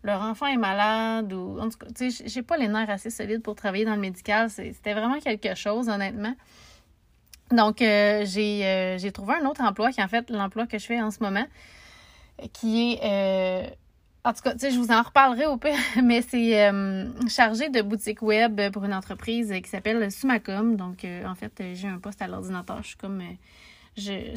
leur 0.03 0.21
enfant 0.21 0.47
est 0.47 0.57
malade 0.57 1.33
ou 1.33 1.59
en 1.59 1.69
tout 1.69 1.77
cas, 1.77 1.87
tu 1.95 2.09
sais, 2.09 2.27
j'ai 2.27 2.41
pas 2.41 2.57
les 2.57 2.67
nerfs 2.67 2.89
assez 2.89 3.09
solides 3.09 3.41
pour 3.41 3.55
travailler 3.55 3.85
dans 3.85 3.95
le 3.95 4.01
médical. 4.01 4.49
C'était 4.49 4.93
vraiment 4.93 5.19
quelque 5.19 5.55
chose, 5.55 5.87
honnêtement. 5.87 6.35
Donc, 7.51 7.81
euh, 7.81 8.25
euh, 8.25 8.97
j'ai 8.97 9.11
trouvé 9.11 9.35
un 9.35 9.45
autre 9.45 9.61
emploi 9.61 9.91
qui 9.91 9.99
est 9.99 10.03
en 10.03 10.07
fait 10.07 10.29
l'emploi 10.29 10.65
que 10.65 10.79
je 10.79 10.85
fais 10.85 11.01
en 11.01 11.11
ce 11.11 11.21
moment, 11.21 11.45
qui 12.53 12.93
est... 12.93 12.99
Euh, 13.03 13.67
en 14.25 14.33
tout 14.33 14.41
cas, 14.41 14.53
tu 14.53 14.59
sais, 14.59 14.71
je 14.71 14.79
vous 14.79 14.91
en 14.91 15.01
reparlerai 15.01 15.45
au 15.45 15.57
pire, 15.57 15.77
mais 16.03 16.21
c'est 16.21 16.71
chargé 17.29 17.69
de 17.69 17.81
boutique 17.81 18.21
web 18.21 18.59
pour 18.71 18.83
une 18.83 18.93
entreprise 18.93 19.53
qui 19.63 19.69
s'appelle 19.69 20.11
Sumacom. 20.11 20.75
Donc, 20.75 21.05
en 21.25 21.35
fait, 21.35 21.63
j'ai 21.73 21.87
un 21.87 21.99
poste 21.99 22.21
à 22.21 22.27
l'ordinateur. 22.27 22.79
Je 22.81 22.87
suis 22.87 22.97
comme... 22.97 23.21
je, 23.95 24.35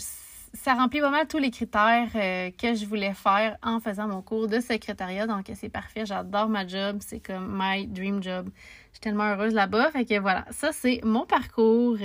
ça 0.54 0.74
remplit 0.74 1.00
pas 1.00 1.10
mal 1.10 1.26
tous 1.26 1.38
les 1.38 1.50
critères 1.50 2.12
que 2.12 2.74
je 2.74 2.86
voulais 2.86 3.14
faire 3.14 3.56
en 3.62 3.80
faisant 3.80 4.08
mon 4.08 4.22
cours 4.22 4.46
de 4.46 4.60
secrétariat. 4.60 5.26
Donc, 5.26 5.50
c'est 5.54 5.68
parfait. 5.70 6.04
J'adore 6.04 6.48
ma 6.48 6.66
job. 6.66 6.98
C'est 7.00 7.20
comme 7.20 7.58
my 7.58 7.86
dream 7.86 8.22
job. 8.22 8.48
Je 8.90 8.96
suis 8.96 9.00
tellement 9.00 9.24
heureuse 9.24 9.54
là-bas. 9.54 9.90
Fait 9.90 10.04
que 10.04 10.18
voilà, 10.18 10.44
ça, 10.50 10.70
c'est 10.72 11.00
mon 11.02 11.24
parcours 11.26 11.96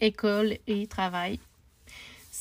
école 0.00 0.58
et 0.66 0.86
travail. 0.86 1.40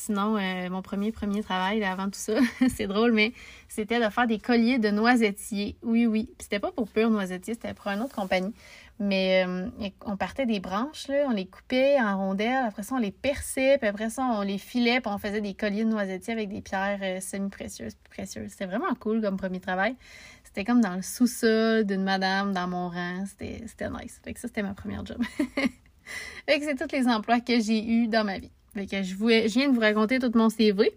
Sinon, 0.06 0.36
euh, 0.36 0.70
mon 0.70 0.82
premier 0.82 1.14
travail 1.14 1.82
avant 1.86 2.08
tout 2.08 2.20
ça, 2.20 2.34
c'est 2.76 2.88
drôle, 2.88 3.14
mais 3.14 3.32
c'était 3.70 4.04
de 4.04 4.10
faire 4.10 4.28
des 4.28 4.38
colliers 4.38 4.78
de 4.78 4.90
noisetiers. 4.90 5.78
Oui, 5.82 6.06
oui. 6.08 6.30
C'était 6.40 6.60
pas 6.60 6.74
pour 6.74 6.90
pur 6.90 7.10
noisetier, 7.10 7.54
c'était 7.54 7.74
pour 7.74 7.88
une 7.88 8.02
autre 8.02 8.14
compagnie. 8.14 8.54
Mais 9.00 9.46
euh, 9.48 9.70
on 10.06 10.18
partait 10.18 10.46
des 10.46 10.60
branches, 10.60 11.08
on 11.10 11.32
les 11.32 11.46
coupait 11.46 12.02
en 12.02 12.18
rondelles, 12.18 12.66
après 12.68 12.84
ça 12.84 12.96
on 12.96 12.98
les 12.98 13.12
perçait, 13.12 13.78
puis 13.78 13.88
après 13.88 14.10
ça 14.10 14.24
on 14.24 14.42
les 14.42 14.58
filait, 14.58 15.00
puis 15.00 15.10
on 15.10 15.18
faisait 15.18 15.40
des 15.40 15.54
colliers 15.54 15.86
de 15.86 15.90
noisetiers 15.90 16.34
avec 16.34 16.50
des 16.50 16.62
pierres 16.62 17.00
euh, 17.02 17.22
semi-précieuses, 17.22 17.96
précieuses. 18.10 18.52
C'était 18.52 18.66
vraiment 18.66 18.94
cool 19.00 19.22
comme 19.22 19.38
premier 19.38 19.62
travail. 19.62 19.96
c'était 20.44 20.66
comme 20.66 20.82
dans 20.82 20.96
le 20.96 21.02
sous-sol 21.02 21.86
d'une 21.86 22.04
madame 22.04 22.52
dans 22.52 22.68
mon 22.68 22.90
rang. 22.90 23.24
C'était 23.26 23.90
nice. 23.90 24.20
Fait 24.22 24.34
que 24.34 24.40
ça, 24.42 24.50
c'était 24.50 24.64
ma 24.64 24.74
première 24.74 25.06
job. 25.06 25.24
fait 26.46 26.60
que 26.60 26.66
c'est 26.66 26.76
tous 26.76 26.94
les 26.94 27.08
emplois 27.08 27.40
que 27.40 27.62
j'ai 27.62 27.86
eus 27.86 28.10
dans 28.10 28.26
ma 28.26 28.38
vie. 28.38 28.52
Fait 28.74 28.86
que 28.86 29.04
je, 29.04 29.14
je 29.14 29.54
viens 29.54 29.70
de 29.70 29.74
vous 29.74 29.82
raconter 29.82 30.20
tout 30.20 30.32
mon 30.36 30.50
CV. 30.50 30.92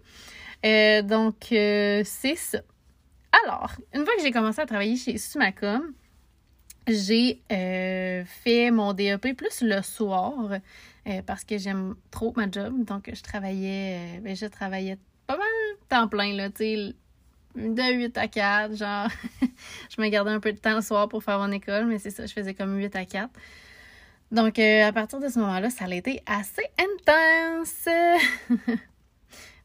Euh, 0.65 1.01
donc, 1.01 1.51
euh, 1.51 2.01
c'est 2.05 2.35
ça. 2.35 2.59
Alors, 3.43 3.71
une 3.93 4.03
fois 4.03 4.15
que 4.15 4.23
j'ai 4.23 4.31
commencé 4.31 4.61
à 4.61 4.65
travailler 4.65 4.95
chez 4.95 5.17
Sumacom, 5.17 5.93
j'ai 6.87 7.41
euh, 7.51 8.23
fait 8.25 8.71
mon 8.71 8.93
DEP 8.93 9.35
plus 9.35 9.61
le 9.61 9.81
soir 9.81 10.33
parce 11.25 11.45
que 11.45 11.57
j'aime 11.57 11.95
trop 12.11 12.33
ma 12.35 12.49
job. 12.49 12.83
Donc, 12.83 13.09
je 13.13 13.21
travaillais, 13.21 14.19
ben, 14.21 14.35
je 14.35 14.45
travaillais 14.45 14.97
pas 15.25 15.37
mal 15.37 15.47
temps 15.89 16.07
plein, 16.07 16.33
là, 16.33 16.49
tu 16.49 16.93
de 17.57 17.93
8 17.93 18.17
à 18.17 18.27
4, 18.27 18.75
genre, 18.75 19.07
je 19.41 20.01
me 20.01 20.09
gardais 20.09 20.31
un 20.31 20.39
peu 20.39 20.53
de 20.53 20.57
temps 20.57 20.75
le 20.75 20.81
soir 20.81 21.09
pour 21.09 21.23
faire 21.23 21.39
mon 21.39 21.51
école, 21.51 21.87
mais 21.87 21.97
c'est 21.97 22.11
ça, 22.11 22.25
je 22.25 22.33
faisais 22.33 22.53
comme 22.53 22.77
8 22.77 22.95
à 22.95 23.05
4. 23.05 23.29
Donc, 24.31 24.59
à 24.59 24.91
partir 24.91 25.19
de 25.19 25.29
ce 25.29 25.39
moment-là, 25.39 25.69
ça 25.69 25.85
a 25.85 25.93
été 25.93 26.21
assez 26.25 26.63
intense. 26.77 27.87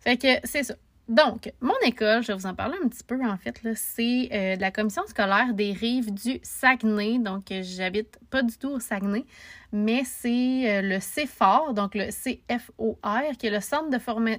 fait 0.00 0.16
que 0.16 0.28
c'est 0.45 0.62
ça. 0.62 0.75
Donc, 1.09 1.52
mon 1.61 1.75
école, 1.85 2.23
je 2.23 2.28
vais 2.28 2.35
vous 2.35 2.47
en 2.47 2.54
parler 2.54 2.76
un 2.83 2.88
petit 2.88 3.02
peu 3.02 3.23
en 3.23 3.37
fait, 3.37 3.61
c'est 3.75 4.28
euh, 4.33 4.57
de 4.57 4.61
la 4.61 4.71
commission 4.71 5.02
scolaire 5.07 5.52
des 5.52 5.73
rives 5.73 6.11
du 6.14 6.38
Saguenay. 6.42 7.19
Donc, 7.19 7.50
euh, 7.50 7.61
j'habite 7.62 8.19
pas 8.31 8.42
du 8.42 8.57
tout 8.57 8.71
au 8.71 8.81
Saguenay, 8.81 9.26
mais 9.73 10.04
c'est 10.04 10.78
euh, 10.78 10.81
le 10.81 10.99
CFOR, 11.00 11.75
donc 11.75 11.95
le 11.95 12.07
CFOR, 12.07 13.37
qui 13.37 13.47
est 13.47 13.50
le 13.50 13.61
centre 13.61 13.90
de, 13.90 13.99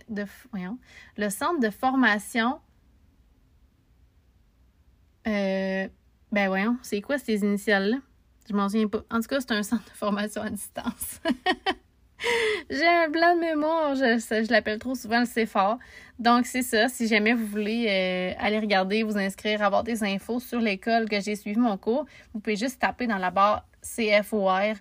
de, 0.09 0.25
voyons, 0.51 0.79
le 1.17 1.29
centre 1.29 1.59
de 1.59 1.69
formation. 1.69 2.59
ben 5.25 5.89
voyons, 6.31 6.77
c'est 6.81 7.01
quoi 7.01 7.17
ces 7.19 7.41
initiales-là? 7.41 7.97
Je 8.49 8.55
m'en 8.55 8.69
souviens 8.69 8.87
pas. 8.87 9.03
En 9.09 9.19
tout 9.21 9.27
cas, 9.27 9.39
c'est 9.39 9.51
un 9.51 9.63
centre 9.63 9.85
de 9.85 9.97
formation 9.97 10.41
à 10.41 10.49
distance. 10.49 11.21
J'ai 12.69 12.87
un 12.87 13.09
blanc 13.09 13.35
de 13.35 13.41
mémoire, 13.41 13.95
je, 13.95 14.17
je 14.17 14.51
l'appelle 14.51 14.79
trop 14.79 14.95
souvent 14.95 15.21
le 15.21 15.25
CFOR. 15.25 15.77
Donc, 16.19 16.45
c'est 16.45 16.61
ça. 16.61 16.87
Si 16.87 17.07
jamais 17.07 17.33
vous 17.33 17.45
voulez 17.45 17.87
euh, 17.89 18.33
aller 18.39 18.59
regarder, 18.59 19.03
vous 19.03 19.17
inscrire, 19.17 19.61
avoir 19.61 19.83
des 19.83 20.03
infos 20.03 20.39
sur 20.39 20.59
l'école 20.59 21.09
que 21.09 21.19
j'ai 21.19 21.35
suivi 21.35 21.59
mon 21.59 21.77
cours, 21.77 22.05
vous 22.33 22.39
pouvez 22.39 22.55
juste 22.55 22.79
taper 22.79 23.07
dans 23.07 23.17
la 23.17 23.29
barre 23.29 23.65
CFOR 23.81 24.75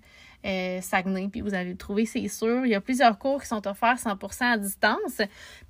euh, 0.44 0.80
Saguenay, 0.80 1.28
puis 1.28 1.40
vous 1.40 1.54
allez 1.54 1.70
le 1.70 1.76
trouver, 1.76 2.06
c'est 2.06 2.28
sûr. 2.28 2.64
Il 2.64 2.70
y 2.70 2.74
a 2.74 2.80
plusieurs 2.80 3.18
cours 3.18 3.40
qui 3.40 3.48
sont 3.48 3.66
offerts 3.66 3.96
100% 3.96 4.44
à 4.44 4.58
distance. 4.58 5.20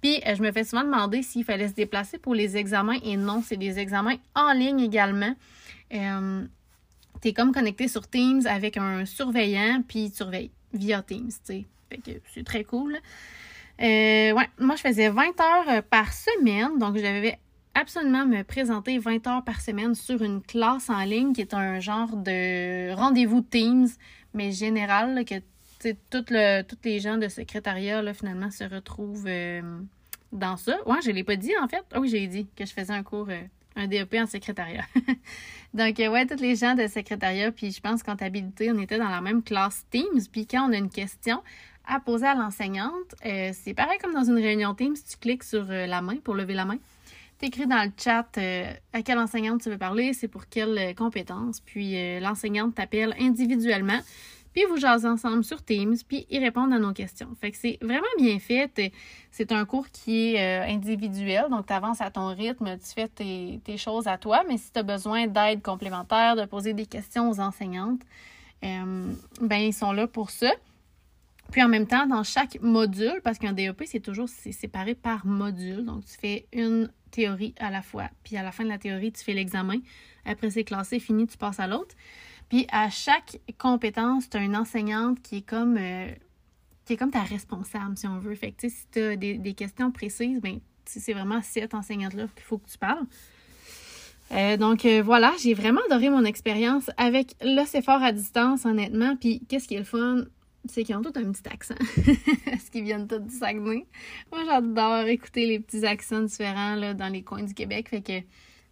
Puis, 0.01 0.21
euh, 0.27 0.35
je 0.35 0.43
me 0.43 0.53
fais 0.53 0.65
souvent 0.65 0.85
demander 0.85 1.23
s'il 1.23 1.45
fallait 1.45 1.69
se 1.69 1.75
déplacer 1.75 2.19
pour 2.19 2.35
les 2.35 2.57
examens, 2.57 2.99
et 3.03 3.17
non, 3.17 3.43
c'est 3.45 3.57
des 3.57 3.79
examens 3.79 4.17
en 4.35 4.53
ligne 4.53 4.81
également. 4.81 5.35
Tu 7.23 7.29
es 7.29 7.33
comme 7.33 7.53
connecté 7.53 7.89
sur 7.89 8.09
Teams 8.09 8.47
avec 8.47 8.77
un 8.77 9.05
surveillant, 9.05 9.83
puis 9.87 10.11
tu 10.11 10.17
surveilles 10.17 10.51
via 10.75 11.03
Teams, 11.03 11.29
tu 11.29 11.35
sais. 11.45 11.67
C'est 12.35 12.45
très 12.45 12.65
cool. 12.65 12.99
Euh, 13.81 14.33
ouais, 14.33 14.49
moi, 14.59 14.77
je 14.77 14.81
faisais 14.81 15.09
20 15.09 15.41
heures 15.41 15.69
euh, 15.69 15.83
par 15.83 16.13
semaine, 16.13 16.79
donc 16.79 16.97
je 16.97 17.03
devais 17.03 17.39
absolument 17.75 18.27
me 18.27 18.43
présenter 18.43 18.99
20 18.99 19.27
heures 19.27 19.45
par 19.45 19.61
semaine 19.61 19.95
sur 19.95 20.23
une 20.23 20.43
classe 20.43 20.91
en 20.91 21.03
ligne 21.05 21.33
qui 21.33 21.41
est 21.41 21.55
un 21.55 21.81
genre 21.81 22.17
de 22.17 22.93
rendez-vous 22.95 23.41
Teams, 23.41 23.89
mais 24.35 24.53
général, 24.53 25.25
que 25.25 25.37
tout 26.11 26.25
le, 26.31 26.63
tous 26.63 26.79
les 26.85 27.01
gens 27.01 27.19
de 27.19 27.29
secrétariat, 27.29 28.03
là, 28.03 28.15
finalement, 28.15 28.51
se 28.51 28.65
retrouvent 28.65 29.27
euh, 29.27 29.63
dans 30.33 30.57
ça. 30.57 30.77
Ouais, 30.87 30.99
je 31.05 31.11
ne 31.11 31.15
l'ai 31.15 31.25
pas 31.25 31.37
dit, 31.37 31.53
en 31.61 31.69
fait. 31.69 31.85
Ah 31.93 32.01
oui, 32.01 32.09
j'ai 32.09 32.27
dit 32.27 32.47
que 32.57 32.65
je 32.65 32.73
faisais 32.73 32.93
un 32.93 33.03
cours, 33.03 33.29
un 33.77 33.87
DEP 33.87 34.15
en 34.15 34.27
secrétariat. 34.27 34.85
Donc, 35.75 35.97
ouais, 35.99 36.27
tous 36.27 36.41
les 36.41 36.57
gens 36.57 36.75
de 36.75 36.87
secrétariat, 36.87 37.51
puis 37.51 37.73
je 37.73 37.81
pense 37.81 38.03
comptabilité, 38.03 38.71
on 38.71 38.79
était 38.79 38.99
dans 38.99 39.09
la 39.09 39.21
même 39.21 39.43
classe 39.43 39.87
Teams, 39.91 40.21
puis 40.31 40.47
quand 40.47 40.69
on 40.69 40.73
a 40.73 40.77
une 40.77 40.91
question, 40.91 41.41
à 41.87 42.01
poser 42.01 42.27
à 42.27 42.35
l'enseignante. 42.35 43.15
Euh, 43.25 43.51
c'est 43.53 43.75
pareil 43.75 43.99
comme 43.99 44.15
dans 44.15 44.25
une 44.25 44.37
réunion 44.37 44.75
Teams, 44.75 44.95
tu 44.95 45.17
cliques 45.19 45.45
sur 45.45 45.71
euh, 45.71 45.87
la 45.87 46.03
main 46.03 46.17
pour 46.23 46.35
lever 46.35 46.55
la 46.55 46.65
main. 46.65 46.79
Tu 47.39 47.47
écris 47.47 47.67
dans 47.67 47.83
le 47.83 47.91
chat 47.97 48.27
euh, 48.39 48.73
à 48.93 49.03
quelle 49.03 49.19
enseignante 49.19 49.63
tu 49.63 49.71
veux 49.71 49.79
parler, 49.79 50.13
c'est 50.13 50.29
pour 50.29 50.47
quelle 50.47 50.95
compétence. 50.95 51.61
Puis 51.61 52.21
l'enseignante 52.21 52.75
t'appelle 52.75 53.15
individuellement. 53.19 53.99
Puis 54.53 54.65
vous 54.69 54.77
jasez 54.77 55.09
ensemble 55.09 55.45
sur 55.45 55.65
Teams, 55.65 55.97
puis 56.07 56.27
ils 56.31 56.41
répondent 56.41 56.73
à 56.73 56.79
nos 56.79 56.93
questions. 56.93 57.29
Fait 57.41 57.51
que 57.51 57.57
c'est 57.57 57.79
vraiment 57.81 58.03
bien 58.19 58.39
fait. 58.39 58.93
C'est 59.31 59.53
un 59.53 59.65
cours 59.65 59.89
qui 59.91 60.35
est 60.35 60.71
individuel, 60.71 61.47
donc 61.51 61.67
tu 61.67 61.73
avances 61.73 62.01
à 62.01 62.11
ton 62.11 62.29
rythme, 62.29 62.77
tu 62.79 62.93
fais 62.95 63.09
tes, 63.09 63.77
choses 63.77 64.07
à 64.07 64.19
toi, 64.19 64.43
mais 64.49 64.59
si 64.59 64.71
tu 64.73 64.79
as 64.79 64.83
besoin 64.83 65.27
d'aide 65.27 65.63
complémentaire, 65.63 66.37
de 66.37 66.45
poser 66.45 66.75
des 66.75 66.87
questions 66.87 67.31
aux 67.31 67.41
enseignantes, 67.41 68.03
ben 68.63 69.17
ils 69.59 69.73
sont 69.73 69.93
là 69.93 70.07
pour 70.07 70.31
ça. 70.31 70.53
Puis 71.53 71.63
en 71.63 71.69
même 71.69 71.87
temps, 71.87 72.07
dans 72.07 72.25
chaque 72.25 72.61
module, 72.63 73.21
parce 73.23 73.39
qu'un 73.39 73.53
DEP, 73.53 73.83
c'est 73.85 74.01
toujours 74.01 74.29
séparé 74.29 74.95
par 74.95 75.27
module. 75.27 75.85
Donc, 75.85 76.07
tu 76.07 76.17
fais 76.19 76.47
une 76.53 76.91
théorie 77.11 77.55
à 77.59 77.71
la 77.71 77.83
fois. 77.83 78.09
Puis 78.25 78.39
à 78.39 78.43
la 78.43 78.53
fin 78.53 78.65
de 78.65 78.71
la 78.71 78.79
théorie, 78.79 79.13
tu 79.13 79.23
fais 79.23 79.35
l'examen. 79.35 79.77
Après, 80.25 80.49
c'est 80.49 80.65
classé, 80.65 80.99
fini, 80.99 81.27
tu 81.27 81.37
passes 81.37 81.61
à 81.61 81.67
l'autre. 81.67 81.95
Puis 82.53 82.67
à 82.71 82.91
chaque 82.91 83.41
compétence, 83.57 84.29
tu 84.29 84.37
as 84.37 84.41
une 84.41 84.57
enseignante 84.57 85.23
qui 85.23 85.39
est 85.39 85.41
comme 85.49 85.79
euh, 85.79 86.11
qui 86.85 86.93
est 86.93 86.97
comme 86.99 87.11
ta 87.11 87.23
responsable, 87.23 87.97
si 87.97 88.07
on 88.07 88.19
veut. 88.19 88.35
Fait 88.35 88.53
que 88.53 88.69
si 88.69 88.85
tu 88.93 89.01
as 89.01 89.17
des, 89.17 89.55
questions 89.55 89.91
précises, 89.91 90.39
ben 90.39 90.61
c'est 90.85 91.15
vraiment 91.15 91.41
cette 91.41 91.73
enseignante-là 91.73 92.27
qu'il 92.35 92.45
faut 92.45 92.59
que 92.59 92.69
tu 92.69 92.77
parles. 92.77 93.07
Euh, 94.33 94.59
donc 94.59 94.85
euh, 94.85 95.03
voilà, 95.03 95.33
j'ai 95.43 95.55
vraiment 95.55 95.81
adoré 95.87 96.11
mon 96.11 96.27
expérience 96.27 96.91
avec 96.99 97.37
le 97.41 97.65
fort 97.81 98.03
à 98.03 98.13
distance, 98.13 98.67
honnêtement. 98.67 99.17
Puis 99.17 99.41
qu'est-ce 99.49 99.67
qui 99.67 99.77
est 99.77 99.79
le 99.79 99.85
fun? 99.85 100.25
c'est 100.69 100.85
qu'ils 100.85 100.95
ont 100.95 101.03
tous 101.03 101.19
un 101.19 101.33
petit 101.33 101.49
accent. 101.51 101.75
Parce 102.45 102.69
qu'ils 102.69 102.85
viennent 102.85 103.09
tous 103.09 103.19
du 103.19 103.35
Saguenay. 103.35 103.87
Moi, 104.31 104.43
j'adore 104.45 105.07
écouter 105.07 105.47
les 105.47 105.59
petits 105.59 105.87
accents 105.87 106.21
différents 106.21 106.75
là, 106.75 106.93
dans 106.93 107.09
les 107.09 107.23
coins 107.23 107.45
du 107.45 107.55
Québec. 107.55 107.89
Fait 107.89 108.03
que 108.03 108.21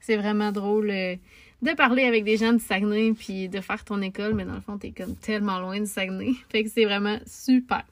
c'est 0.01 0.17
vraiment 0.17 0.53
drôle 0.53 1.19
de 1.63 1.73
parler 1.73 2.05
avec 2.05 2.25
des 2.25 2.37
gens 2.37 2.53
du 2.53 2.61
Saguenay 2.61 3.13
puis 3.13 3.49
de 3.49 3.61
faire 3.61 3.85
ton 3.85 4.01
école. 4.03 4.35
Mais 4.35 4.45
dans 4.45 4.55
le 4.55 4.61
fond, 4.61 4.79
t'es 4.79 4.91
comme 4.91 5.15
tellement 5.17 5.59
loin 5.61 5.79
du 5.79 5.87
Saguenay. 5.87 6.33
Fait 6.51 6.65
que 6.65 6.71
c'est 6.71 6.85
vraiment 6.85 7.19
super. 7.27 7.85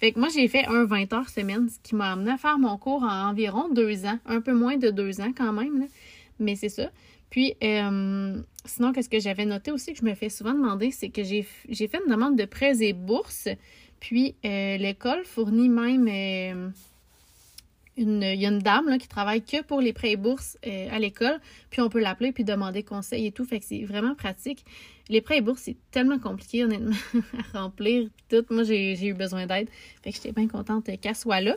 Fait 0.00 0.12
que 0.12 0.18
moi, 0.18 0.28
j'ai 0.34 0.48
fait 0.48 0.66
un 0.66 0.84
20 0.84 1.12
heures 1.14 1.28
semaine, 1.28 1.68
ce 1.68 1.78
qui 1.82 1.94
m'a 1.94 2.12
amené 2.12 2.32
à 2.32 2.36
faire 2.36 2.58
mon 2.58 2.76
cours 2.76 3.02
en 3.04 3.30
environ 3.30 3.68
deux 3.70 4.04
ans. 4.04 4.18
Un 4.26 4.40
peu 4.40 4.52
moins 4.52 4.76
de 4.76 4.90
deux 4.90 5.20
ans 5.20 5.32
quand 5.36 5.52
même. 5.52 5.86
Mais 6.38 6.56
c'est 6.56 6.68
ça. 6.68 6.90
Puis, 7.30 7.54
euh, 7.64 8.42
sinon, 8.66 8.92
qu'est-ce 8.92 9.08
que 9.08 9.18
j'avais 9.18 9.46
noté 9.46 9.70
aussi 9.70 9.94
que 9.94 10.00
je 10.00 10.04
me 10.04 10.14
fais 10.14 10.28
souvent 10.28 10.52
demander, 10.52 10.90
c'est 10.90 11.08
que 11.08 11.22
j'ai 11.22 11.42
fait 11.42 11.98
une 12.04 12.10
demande 12.10 12.36
de 12.36 12.44
prêts 12.44 12.82
et 12.82 12.92
bourses. 12.92 13.48
Puis, 14.00 14.34
euh, 14.44 14.76
l'école 14.76 15.24
fournit 15.24 15.70
même 15.70 16.08
euh, 16.08 16.68
il 17.96 18.22
y 18.22 18.46
a 18.46 18.48
une 18.48 18.58
dame 18.58 18.98
qui 18.98 19.08
travaille 19.08 19.42
que 19.42 19.62
pour 19.62 19.80
les 19.80 19.92
prêts 19.92 20.12
et 20.12 20.16
bourses 20.16 20.56
à 20.64 20.98
l'école. 20.98 21.40
Puis, 21.70 21.80
on 21.80 21.88
peut 21.88 22.00
l'appeler 22.00 22.32
puis 22.32 22.44
demander 22.44 22.82
conseil 22.82 23.26
et 23.26 23.32
tout. 23.32 23.44
Fait 23.44 23.60
que 23.60 23.66
c'est 23.66 23.84
vraiment 23.84 24.14
pratique. 24.14 24.64
Les 25.08 25.20
prêts 25.20 25.38
et 25.38 25.40
bourses, 25.40 25.62
c'est 25.62 25.76
tellement 25.90 26.18
compliqué, 26.18 26.64
honnêtement, 26.64 26.96
à 27.54 27.58
remplir. 27.58 28.08
Puis 28.28 28.38
tout, 28.38 28.54
moi, 28.54 28.62
j'ai 28.62 29.06
eu 29.06 29.14
besoin 29.14 29.46
d'aide. 29.46 29.68
Fait 30.02 30.10
que 30.10 30.16
j'étais 30.16 30.32
bien 30.32 30.48
contente 30.48 30.88
qu'elle 31.00 31.16
soit 31.16 31.40
là. 31.40 31.56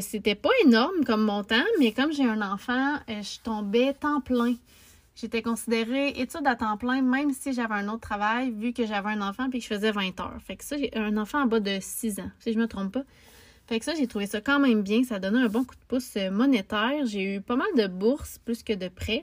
C'était 0.00 0.34
pas 0.34 0.50
énorme 0.64 1.04
comme 1.04 1.24
montant, 1.24 1.64
mais 1.78 1.92
comme 1.92 2.12
j'ai 2.12 2.24
un 2.24 2.40
enfant, 2.40 2.98
je 3.08 3.40
tombais 3.42 3.92
temps 3.94 4.20
plein. 4.20 4.54
J'étais 5.16 5.42
considérée 5.42 6.08
étude 6.18 6.46
à 6.46 6.54
temps 6.54 6.78
plein, 6.78 7.02
même 7.02 7.32
si 7.34 7.52
j'avais 7.52 7.74
un 7.74 7.88
autre 7.88 8.00
travail, 8.00 8.52
vu 8.52 8.72
que 8.72 8.86
j'avais 8.86 9.10
un 9.10 9.20
enfant 9.20 9.48
et 9.48 9.58
que 9.58 9.60
je 9.62 9.66
faisais 9.66 9.90
20 9.90 10.18
heures. 10.20 10.38
Fait 10.46 10.56
que 10.56 10.64
ça, 10.64 10.78
j'ai 10.78 10.96
un 10.96 11.18
enfant 11.18 11.42
en 11.42 11.46
bas 11.46 11.60
de 11.60 11.78
6 11.78 12.20
ans, 12.20 12.30
si 12.38 12.54
je 12.54 12.58
me 12.58 12.66
trompe 12.66 12.92
pas. 12.92 13.02
Fait 13.70 13.78
que 13.78 13.84
ça, 13.84 13.94
j'ai 13.94 14.08
trouvé 14.08 14.26
ça 14.26 14.40
quand 14.40 14.58
même 14.58 14.82
bien. 14.82 15.04
Ça 15.04 15.20
donnait 15.20 15.42
un 15.42 15.48
bon 15.48 15.62
coup 15.62 15.76
de 15.76 15.84
pouce 15.86 16.16
euh, 16.16 16.32
monétaire. 16.32 17.06
J'ai 17.06 17.36
eu 17.36 17.40
pas 17.40 17.54
mal 17.54 17.68
de 17.76 17.86
bourses 17.86 18.40
plus 18.44 18.64
que 18.64 18.72
de 18.72 18.88
prêts. 18.88 19.22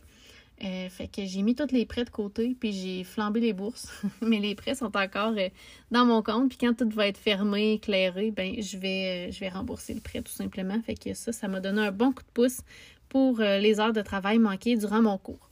Euh, 0.63 0.87
fait 0.87 1.09
que 1.09 1.25
j'ai 1.25 1.41
mis 1.41 1.53
tous 1.53 1.73
les 1.73 1.85
prêts 1.85 2.05
de 2.05 2.09
côté, 2.09 2.55
puis 2.57 2.71
j'ai 2.71 3.03
flambé 3.03 3.41
les 3.41 3.51
bourses. 3.51 3.91
Mais 4.21 4.39
les 4.39 4.55
prêts 4.55 4.73
sont 4.73 4.95
encore 4.95 5.33
euh, 5.37 5.49
dans 5.91 6.05
mon 6.05 6.23
compte. 6.23 6.47
Puis 6.47 6.59
quand 6.59 6.73
tout 6.73 6.87
va 6.91 7.09
être 7.09 7.17
fermé, 7.17 7.73
éclairé, 7.73 8.31
ben 8.31 8.61
je 8.61 8.77
vais, 8.77 9.33
je 9.33 9.39
vais 9.41 9.49
rembourser 9.49 9.93
le 9.93 9.99
prêt 9.99 10.21
tout 10.21 10.31
simplement. 10.31 10.81
Fait 10.81 10.95
que 10.95 11.13
ça, 11.13 11.33
ça 11.33 11.49
m'a 11.49 11.59
donné 11.59 11.81
un 11.81 11.91
bon 11.91 12.13
coup 12.13 12.23
de 12.23 12.31
pouce 12.33 12.61
pour 13.09 13.39
les 13.39 13.81
heures 13.81 13.91
de 13.91 14.01
travail 14.01 14.39
manquées 14.39 14.77
durant 14.77 15.01
mon 15.01 15.17
cours. 15.17 15.49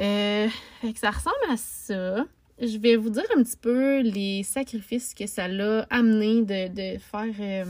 Euh, 0.00 0.48
ça 0.94 1.10
ressemble 1.10 1.36
à 1.50 1.58
ça. 1.58 2.24
Je 2.60 2.76
vais 2.78 2.96
vous 2.96 3.10
dire 3.10 3.24
un 3.36 3.42
petit 3.44 3.56
peu 3.56 4.00
les 4.00 4.42
sacrifices 4.42 5.14
que 5.14 5.28
ça 5.28 5.46
l'a 5.46 5.86
amené 5.90 6.42
de, 6.42 6.98
faire. 6.98 7.34
Euh, 7.38 7.64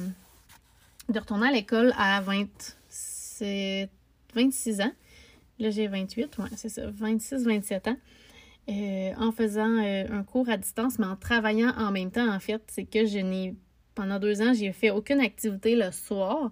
de 1.10 1.18
retourner 1.18 1.48
à 1.48 1.52
l'école 1.52 1.92
à 1.98 2.22
20, 2.22 2.46
26 4.34 4.80
ans. 4.80 4.92
Là, 5.58 5.70
j'ai 5.70 5.88
28, 5.88 6.38
ouais, 6.38 6.44
c'est 6.56 6.70
ça, 6.70 6.90
26-27 6.90 7.90
ans. 7.90 7.96
Euh, 8.70 9.12
en 9.18 9.32
faisant 9.32 9.78
un 9.78 10.22
cours 10.22 10.48
à 10.48 10.56
distance, 10.56 10.98
mais 10.98 11.06
en 11.06 11.16
travaillant 11.16 11.72
en 11.78 11.90
même 11.90 12.10
temps, 12.10 12.30
en 12.30 12.40
fait, 12.40 12.62
c'est 12.68 12.84
que 12.84 13.06
je 13.06 13.18
n'ai, 13.18 13.54
pendant 13.94 14.18
deux 14.18 14.40
ans, 14.40 14.52
j'ai 14.54 14.72
fait 14.72 14.90
aucune 14.90 15.20
activité 15.20 15.76
le 15.76 15.90
soir. 15.90 16.50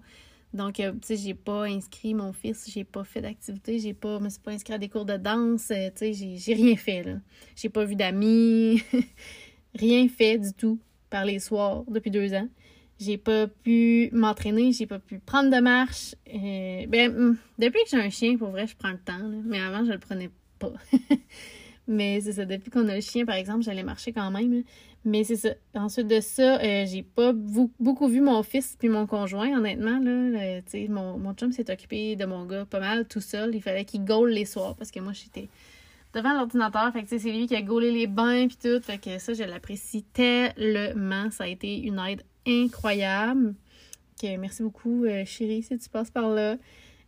Donc, 0.53 0.79
euh, 0.79 0.93
tu 0.93 0.99
sais, 1.03 1.17
j'ai 1.17 1.33
pas 1.33 1.63
inscrit 1.65 2.13
mon 2.13 2.31
fils, 2.33 2.69
j'ai 2.71 2.83
pas 2.83 3.03
fait 3.03 3.21
d'activité, 3.21 3.79
j'ai 3.79 3.93
pas, 3.93 4.19
me 4.19 4.29
suis 4.29 4.39
pas 4.39 4.51
inscrit 4.51 4.73
à 4.73 4.77
des 4.77 4.89
cours 4.89 5.05
de 5.05 5.17
danse, 5.17 5.71
euh, 5.71 5.89
tu 5.95 6.13
sais, 6.13 6.37
j'ai 6.37 6.53
rien 6.53 6.75
fait, 6.75 7.03
là. 7.03 7.15
J'ai 7.55 7.69
pas 7.69 7.83
vu 7.83 7.95
d'amis, 7.95 8.81
rien 9.75 10.07
fait 10.07 10.37
du 10.37 10.53
tout 10.53 10.79
par 11.09 11.25
les 11.25 11.39
soirs 11.39 11.83
depuis 11.89 12.11
deux 12.11 12.33
ans. 12.33 12.47
J'ai 12.99 13.17
pas 13.17 13.47
pu 13.47 14.09
m'entraîner, 14.11 14.71
j'ai 14.71 14.87
pas 14.87 14.99
pu 14.99 15.19
prendre 15.19 15.55
de 15.55 15.61
marche. 15.61 16.15
Euh, 16.33 16.87
ben, 16.87 17.11
hmm, 17.11 17.37
depuis 17.59 17.83
que 17.83 17.89
j'ai 17.91 17.97
un 17.97 18.09
chien, 18.09 18.37
pour 18.37 18.49
vrai, 18.49 18.65
je 18.65 18.75
prends 18.75 18.91
le 18.91 18.97
temps, 18.97 19.17
là. 19.17 19.37
mais 19.45 19.59
avant, 19.59 19.85
je 19.85 19.91
le 19.91 19.99
prenais 19.99 20.31
pas. 20.57 20.73
mais 21.87 22.19
c'est 22.21 22.33
ça, 22.33 22.45
depuis 22.45 22.69
qu'on 22.69 22.87
a 22.89 22.95
le 22.95 23.01
chien, 23.01 23.25
par 23.25 23.35
exemple, 23.35 23.63
j'allais 23.63 23.83
marcher 23.83 24.11
quand 24.11 24.29
même. 24.31 24.63
Mais 25.05 25.23
c'est 25.23 25.37
ça. 25.37 25.49
Ensuite 25.73 26.07
de 26.07 26.19
ça, 26.19 26.59
euh, 26.59 26.85
j'ai 26.85 27.01
pas 27.01 27.31
beaucoup 27.33 28.07
vu 28.07 28.19
mon 28.19 28.43
fils 28.43 28.75
puis 28.77 28.89
mon 28.89 29.07
conjoint, 29.07 29.57
honnêtement. 29.57 29.99
Là, 29.99 30.11
euh, 30.11 30.61
mon, 30.89 31.17
mon 31.17 31.33
chum 31.33 31.51
s'est 31.53 31.71
occupé 31.71 32.17
de 32.17 32.25
mon 32.25 32.45
gars 32.45 32.65
pas 32.65 32.81
mal 32.81 33.05
tout 33.07 33.21
seul. 33.21 33.55
Il 33.55 33.61
fallait 33.61 33.85
qu'il 33.85 34.03
gaule 34.03 34.31
les 34.31 34.43
soirs 34.43 34.75
parce 34.75 34.91
que 34.91 34.99
moi, 34.99 35.13
j'étais 35.13 35.47
devant 36.13 36.33
l'ordinateur. 36.33 36.91
Fait 36.91 37.03
que 37.03 37.17
c'est 37.17 37.31
lui 37.31 37.47
qui 37.47 37.55
a 37.55 37.61
gaulé 37.61 37.91
les 37.91 38.07
bains 38.07 38.47
puis 38.47 38.57
tout. 38.61 38.81
Fait 38.81 38.97
que 38.97 39.17
ça, 39.17 39.33
je 39.33 39.43
l'apprécie 39.43 40.03
tellement. 40.03 41.31
Ça 41.31 41.45
a 41.45 41.47
été 41.47 41.79
une 41.83 41.99
aide 41.99 42.23
incroyable. 42.45 43.55
Merci 44.23 44.63
beaucoup, 44.63 45.05
euh, 45.05 45.23
chérie, 45.25 45.63
si 45.63 45.77
tu 45.77 45.89
passes 45.89 46.11
par 46.11 46.29
là. 46.29 46.57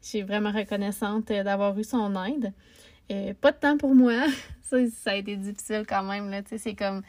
Je 0.01 0.07
suis 0.07 0.21
vraiment 0.21 0.51
reconnaissante 0.51 1.27
d'avoir 1.27 1.77
eu 1.77 1.83
son 1.83 2.15
aide. 2.23 2.53
Pas 3.41 3.51
de 3.51 3.57
temps 3.57 3.77
pour 3.77 3.95
moi. 3.95 4.13
ça, 4.63 4.77
ça 5.03 5.11
a 5.11 5.15
été 5.15 5.35
difficile 5.35 5.85
quand 5.87 6.03
même. 6.03 6.29
Là. 6.29 6.41
C'est 6.57 6.75
comme 6.75 7.01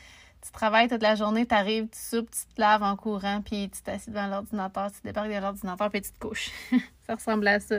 tu 0.43 0.51
travailles 0.53 0.89
toute 0.89 1.03
la 1.03 1.15
journée, 1.15 1.47
tu 1.47 1.55
arrives, 1.55 1.89
tu 1.89 1.99
soupes, 1.99 2.31
tu 2.31 2.55
te 2.55 2.61
laves 2.61 2.83
en 2.83 2.97
courant, 2.97 3.43
puis 3.43 3.71
tu 3.71 3.83
t'assieds 3.83 4.13
devant 4.13 4.27
l'ordinateur, 4.27 4.91
tu 4.91 4.99
débarques 5.05 5.29
de 5.29 5.39
l'ordinateur, 5.39 5.91
puis 5.91 6.01
tu 6.01 6.13
te 6.13 6.19
couches. 6.19 6.51
ça 7.07 7.15
ressemble 7.15 7.47
à 7.49 7.61
ça. 7.61 7.77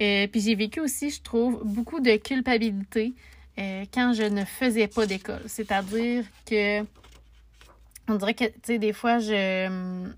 Euh, 0.00 0.26
puis 0.28 0.40
j'ai 0.40 0.54
vécu 0.54 0.80
aussi, 0.80 1.10
je 1.10 1.20
trouve, 1.20 1.62
beaucoup 1.64 2.00
de 2.00 2.16
culpabilité 2.16 3.14
euh, 3.58 3.84
quand 3.92 4.14
je 4.14 4.22
ne 4.22 4.44
faisais 4.44 4.86
pas 4.86 5.06
d'école. 5.06 5.42
C'est-à-dire 5.46 6.24
que, 6.46 6.82
on 8.08 8.14
dirait 8.14 8.34
que, 8.34 8.44
tu 8.44 8.52
sais, 8.64 8.78
des 8.78 8.92
fois, 8.92 9.18
je, 9.18 10.08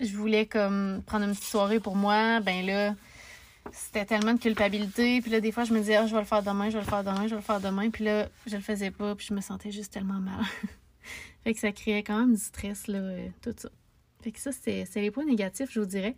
je 0.00 0.16
voulais 0.16 0.46
comme 0.46 1.02
prendre 1.06 1.26
une 1.26 1.32
petite 1.32 1.44
soirée 1.44 1.78
pour 1.78 1.94
moi, 1.94 2.40
ben 2.40 2.66
là, 2.66 2.94
c'était 3.70 4.04
tellement 4.04 4.34
de 4.34 4.40
culpabilité. 4.40 5.20
Puis 5.20 5.30
là, 5.30 5.40
des 5.40 5.52
fois, 5.52 5.64
je 5.64 5.72
me 5.72 5.78
disais, 5.78 5.96
ah, 5.96 6.06
je 6.06 6.12
vais 6.14 6.20
le 6.20 6.26
faire 6.26 6.42
demain, 6.42 6.70
je 6.70 6.78
vais 6.78 6.84
le 6.84 6.90
faire 6.90 7.04
demain, 7.04 7.24
je 7.24 7.30
vais 7.30 7.36
le 7.36 7.42
faire 7.42 7.60
demain. 7.60 7.90
Puis 7.90 8.04
là, 8.04 8.28
je 8.46 8.56
le 8.56 8.62
faisais 8.62 8.90
pas, 8.90 9.14
puis 9.14 9.26
je 9.28 9.34
me 9.34 9.40
sentais 9.40 9.70
juste 9.70 9.92
tellement 9.92 10.20
mal. 10.20 10.44
fait 11.44 11.54
que 11.54 11.60
ça 11.60 11.72
créait 11.72 12.02
quand 12.02 12.18
même 12.18 12.34
du 12.34 12.40
stress, 12.40 12.86
là, 12.88 12.98
euh, 12.98 13.28
tout 13.40 13.54
ça. 13.56 13.68
Fait 14.22 14.32
que 14.32 14.40
ça, 14.40 14.52
c'est 14.52 14.86
les 14.96 15.10
points 15.10 15.24
négatifs, 15.24 15.70
je 15.72 15.80
vous 15.80 15.86
dirais. 15.86 16.16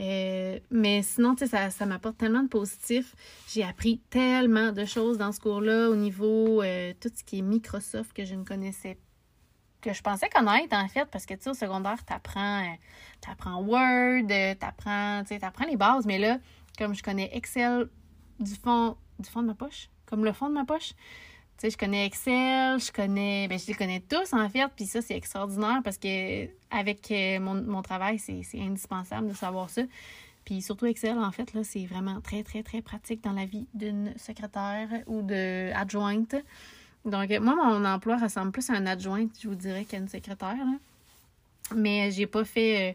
Euh, 0.00 0.58
mais 0.70 1.02
sinon, 1.02 1.34
tu 1.34 1.44
sais, 1.44 1.50
ça, 1.50 1.70
ça 1.70 1.86
m'apporte 1.86 2.16
tellement 2.16 2.42
de 2.42 2.48
positifs. 2.48 3.14
J'ai 3.48 3.62
appris 3.62 4.00
tellement 4.10 4.72
de 4.72 4.84
choses 4.84 5.18
dans 5.18 5.32
ce 5.32 5.40
cours-là 5.40 5.90
au 5.90 5.96
niveau 5.96 6.62
euh, 6.62 6.94
tout 6.98 7.10
ce 7.14 7.22
qui 7.22 7.38
est 7.38 7.42
Microsoft 7.42 8.12
que 8.12 8.24
je 8.24 8.34
ne 8.34 8.44
connaissais 8.44 8.94
pas 8.94 9.00
que 9.82 9.92
je 9.92 10.00
pensais 10.00 10.28
connaître, 10.30 10.74
en 10.74 10.88
fait, 10.88 11.06
parce 11.10 11.26
que, 11.26 11.34
tu 11.34 11.42
sais, 11.42 11.50
au 11.50 11.54
secondaire, 11.54 11.98
tu 12.06 12.14
apprends, 12.14 12.62
Word, 13.60 14.28
tu 14.28 14.64
apprends, 14.64 15.22
apprends 15.42 15.66
les 15.66 15.76
bases, 15.76 16.06
mais 16.06 16.18
là, 16.18 16.38
comme 16.78 16.94
je 16.94 17.02
connais 17.02 17.30
Excel 17.34 17.88
du 18.38 18.54
fond, 18.54 18.96
du 19.18 19.28
fond 19.28 19.42
de 19.42 19.48
ma 19.48 19.54
poche, 19.54 19.88
comme 20.06 20.24
le 20.24 20.32
fond 20.32 20.48
de 20.48 20.54
ma 20.54 20.64
poche. 20.64 20.94
Tu 21.58 21.68
sais, 21.68 21.70
je 21.70 21.78
connais 21.78 22.06
Excel, 22.06 22.80
je 22.80 22.90
connais, 22.90 23.46
ben 23.48 23.58
je 23.58 23.66
les 23.66 23.74
connais 23.74 24.00
tous 24.00 24.32
en 24.32 24.48
fait, 24.48 24.68
puis 24.74 24.86
ça 24.86 25.02
c'est 25.02 25.16
extraordinaire 25.16 25.80
parce 25.84 25.98
que 25.98 26.46
avec 26.70 27.10
euh, 27.10 27.38
mon, 27.38 27.82
travail, 27.82 28.18
c'est 28.18 28.42
indispensable 28.60 29.28
de 29.28 29.34
savoir 29.34 29.70
ça. 29.70 29.82
Puis 30.44 30.60
surtout 30.60 30.86
Excel, 30.86 31.18
en 31.18 31.30
fait, 31.30 31.52
là, 31.54 31.62
c'est 31.62 31.86
vraiment 31.86 32.20
très, 32.20 32.42
très, 32.42 32.62
très 32.62 32.82
pratique 32.82 33.22
dans 33.22 33.32
la 33.32 33.44
vie 33.44 33.66
d'une 33.74 34.12
secrétaire 34.18 34.88
ou 35.06 35.22
de 35.22 35.72
adjointe. 35.72 36.34
Donc, 37.04 37.30
moi, 37.40 37.54
mon 37.54 37.84
emploi 37.84 38.16
ressemble 38.16 38.50
plus 38.50 38.68
à 38.70 38.74
un 38.74 38.86
adjointe, 38.86 39.30
je 39.40 39.48
vous 39.48 39.54
dirais, 39.54 39.84
qu'à 39.84 39.98
une 39.98 40.08
secrétaire. 40.08 40.56
Mais 41.76 42.10
j'ai 42.10 42.26
pas 42.26 42.44
fait. 42.44 42.90
Euh, 42.90 42.94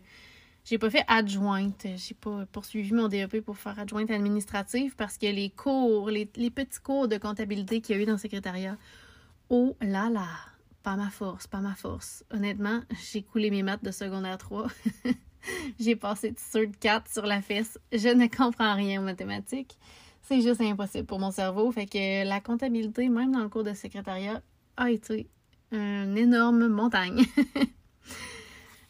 j'ai 0.68 0.78
pas 0.78 0.90
fait 0.90 1.06
adjointe. 1.08 1.88
J'ai 1.96 2.14
pas 2.14 2.46
poursuivi 2.52 2.94
mon 2.94 3.08
DEP 3.08 3.40
pour 3.40 3.58
faire 3.58 3.80
adjointe 3.80 4.12
administrative 4.12 4.96
parce 4.98 5.18
que 5.18 5.28
les 5.28 5.50
cours, 5.50 6.10
les, 6.10 6.26
petits 6.26 6.82
cours 6.84 7.08
de 7.08 7.18
comptabilité 7.18 7.80
qu'il 7.80 7.96
y 7.96 8.00
a 8.00 8.02
eu 8.02 8.06
dans 8.06 8.14
le 8.14 8.18
secrétariat, 8.18 8.78
oh 9.50 9.78
là 9.80 10.10
là, 10.10 10.28
pas 10.84 10.98
ma 10.98 11.10
force, 11.10 11.48
pas 11.48 11.62
ma 11.62 11.74
force. 11.74 12.26
Honnêtement, 12.32 12.82
j'ai 13.10 13.22
coulé 13.22 13.50
mes 13.50 13.64
maths 13.64 13.84
de 13.84 13.92
secondaire 13.92 14.38
3. 14.38 14.68
j'ai 15.80 15.96
passé 15.96 16.36
sur 16.38 16.66
4 16.82 17.10
sur 17.10 17.26
la 17.26 17.42
fesse. 17.42 17.80
Je 17.94 18.10
ne 18.10 18.28
comprends 18.28 18.76
rien 18.76 19.02
aux 19.02 19.06
mathématiques. 19.06 19.78
C'est 20.22 20.42
juste 20.42 20.60
impossible 20.60 21.06
pour 21.06 21.20
mon 21.20 21.32
cerveau. 21.32 21.72
Fait 21.72 21.86
que 21.86 22.28
la 22.28 22.42
comptabilité, 22.42 23.08
même 23.08 23.32
dans 23.32 23.44
le 23.44 23.48
cours 23.48 23.64
de 23.64 23.74
secrétariat, 23.74 24.42
a 24.76 24.92
été 24.92 25.30
une 25.72 26.18
énorme 26.18 26.68
montagne. 26.68 27.24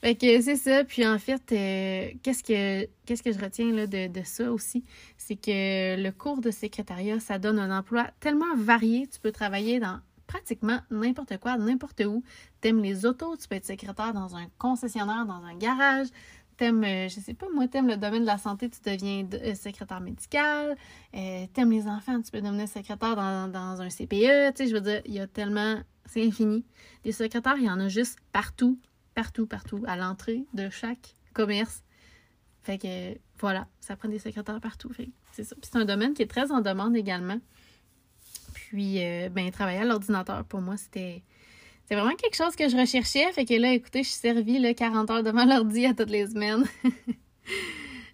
Fait 0.02 0.16
que 0.16 0.42
c'est 0.42 0.56
ça. 0.56 0.84
Puis 0.84 1.06
en 1.08 1.18
fait, 1.18 1.52
euh, 1.52 2.12
qu'est-ce 2.22 2.44
que 2.44 2.88
qu'est-ce 3.06 3.24
que 3.24 3.32
je 3.32 3.40
retiens 3.40 3.72
là, 3.72 3.88
de, 3.88 4.08
de 4.08 4.22
ça 4.24 4.52
aussi? 4.52 4.84
C'est 5.18 5.36
que 5.36 6.02
le 6.02 6.12
cours 6.12 6.40
de 6.40 6.52
secrétariat, 6.52 7.20
ça 7.20 7.40
donne 7.40 7.58
un 7.58 7.76
emploi 7.76 8.08
tellement 8.20 8.56
varié. 8.56 9.08
Tu 9.08 9.20
peux 9.20 9.32
travailler 9.32 9.80
dans 9.80 10.00
pratiquement 10.28 10.80
n'importe 10.92 11.38
quoi, 11.40 11.58
n'importe 11.58 12.02
où. 12.06 12.24
T'aimes 12.62 12.84
les 12.84 13.06
autos, 13.06 13.38
tu 13.38 13.48
peux 13.48 13.56
être 13.56 13.66
secrétaire 13.66 14.14
dans 14.14 14.36
un 14.36 14.48
concessionnaire, 14.60 15.26
dans 15.26 15.44
un 15.44 15.56
garage. 15.56 16.08
T'aimes, 16.58 16.84
euh, 16.84 17.08
je 17.08 17.20
sais 17.20 17.34
pas, 17.34 17.48
moi, 17.54 17.68
t'aimes 17.68 17.88
le 17.88 17.98
domaine 17.98 18.22
de 18.22 18.28
la 18.28 18.38
santé, 18.38 18.70
tu 18.70 18.80
deviens 18.84 19.28
euh, 19.34 19.56
secrétaire 19.56 20.02
médical. 20.02 20.76
t'aimes 21.12 21.72
les 21.72 21.88
enfants, 21.88 22.22
tu 22.22 22.32
peux 22.32 22.42
devenir 22.42 22.68
secrétaire 22.68 23.16
dans, 23.16 23.52
dans 23.52 23.82
un 23.82 23.90
CPE. 23.90 24.54
Tu 24.54 24.64
sais, 24.64 24.68
je 24.68 24.74
veux 24.74 24.82
dire, 24.82 25.02
il 25.06 25.14
y 25.14 25.20
a 25.20 25.28
tellement, 25.28 25.80
c'est 26.06 26.24
infini. 26.24 26.66
Des 27.04 27.12
secrétaires, 27.12 27.58
il 27.58 27.66
y 27.66 27.70
en 27.70 27.80
a 27.80 27.88
juste 27.88 28.20
partout 28.32 28.78
partout, 29.18 29.48
partout, 29.48 29.84
à 29.88 29.98
l'entrée 29.98 30.46
de 30.54 30.70
chaque 30.70 31.16
commerce. 31.34 31.82
Fait 32.62 32.78
que 32.78 33.18
voilà, 33.40 33.66
ça 33.80 33.96
prend 33.96 34.10
des 34.10 34.20
secrétaires 34.20 34.62
partout. 34.62 34.92
C'est 35.32 35.44
ça. 35.44 35.56
C'est 35.64 35.76
un 35.76 35.86
domaine 35.86 36.14
qui 36.14 36.22
est 36.22 36.28
très 36.28 36.52
en 36.52 36.62
demande 36.62 36.96
également. 36.96 37.40
Puis, 38.54 39.04
euh, 39.04 39.30
ben, 39.30 39.50
travailler 39.50 39.80
à 39.80 39.86
l'ordinateur, 39.86 40.46
pour 40.46 40.62
moi, 40.62 40.78
c'était. 40.78 41.24
C'est 41.86 41.96
vraiment 41.96 42.14
quelque 42.14 42.36
chose 42.36 42.56
que 42.56 42.70
je 42.70 42.78
recherchais. 42.78 43.32
Fait 43.32 43.46
que 43.46 43.56
là, 43.56 43.74
écoutez, 43.74 44.04
je 44.04 44.10
suis 44.10 44.20
servie 44.20 44.60
là, 44.60 44.76
40 44.76 45.10
heures 45.10 45.24
devant 45.24 45.46
l'ordi 45.46 45.88
à 45.88 45.96
toutes 45.96 46.12
les 46.12 46.28
semaines. 46.28 46.66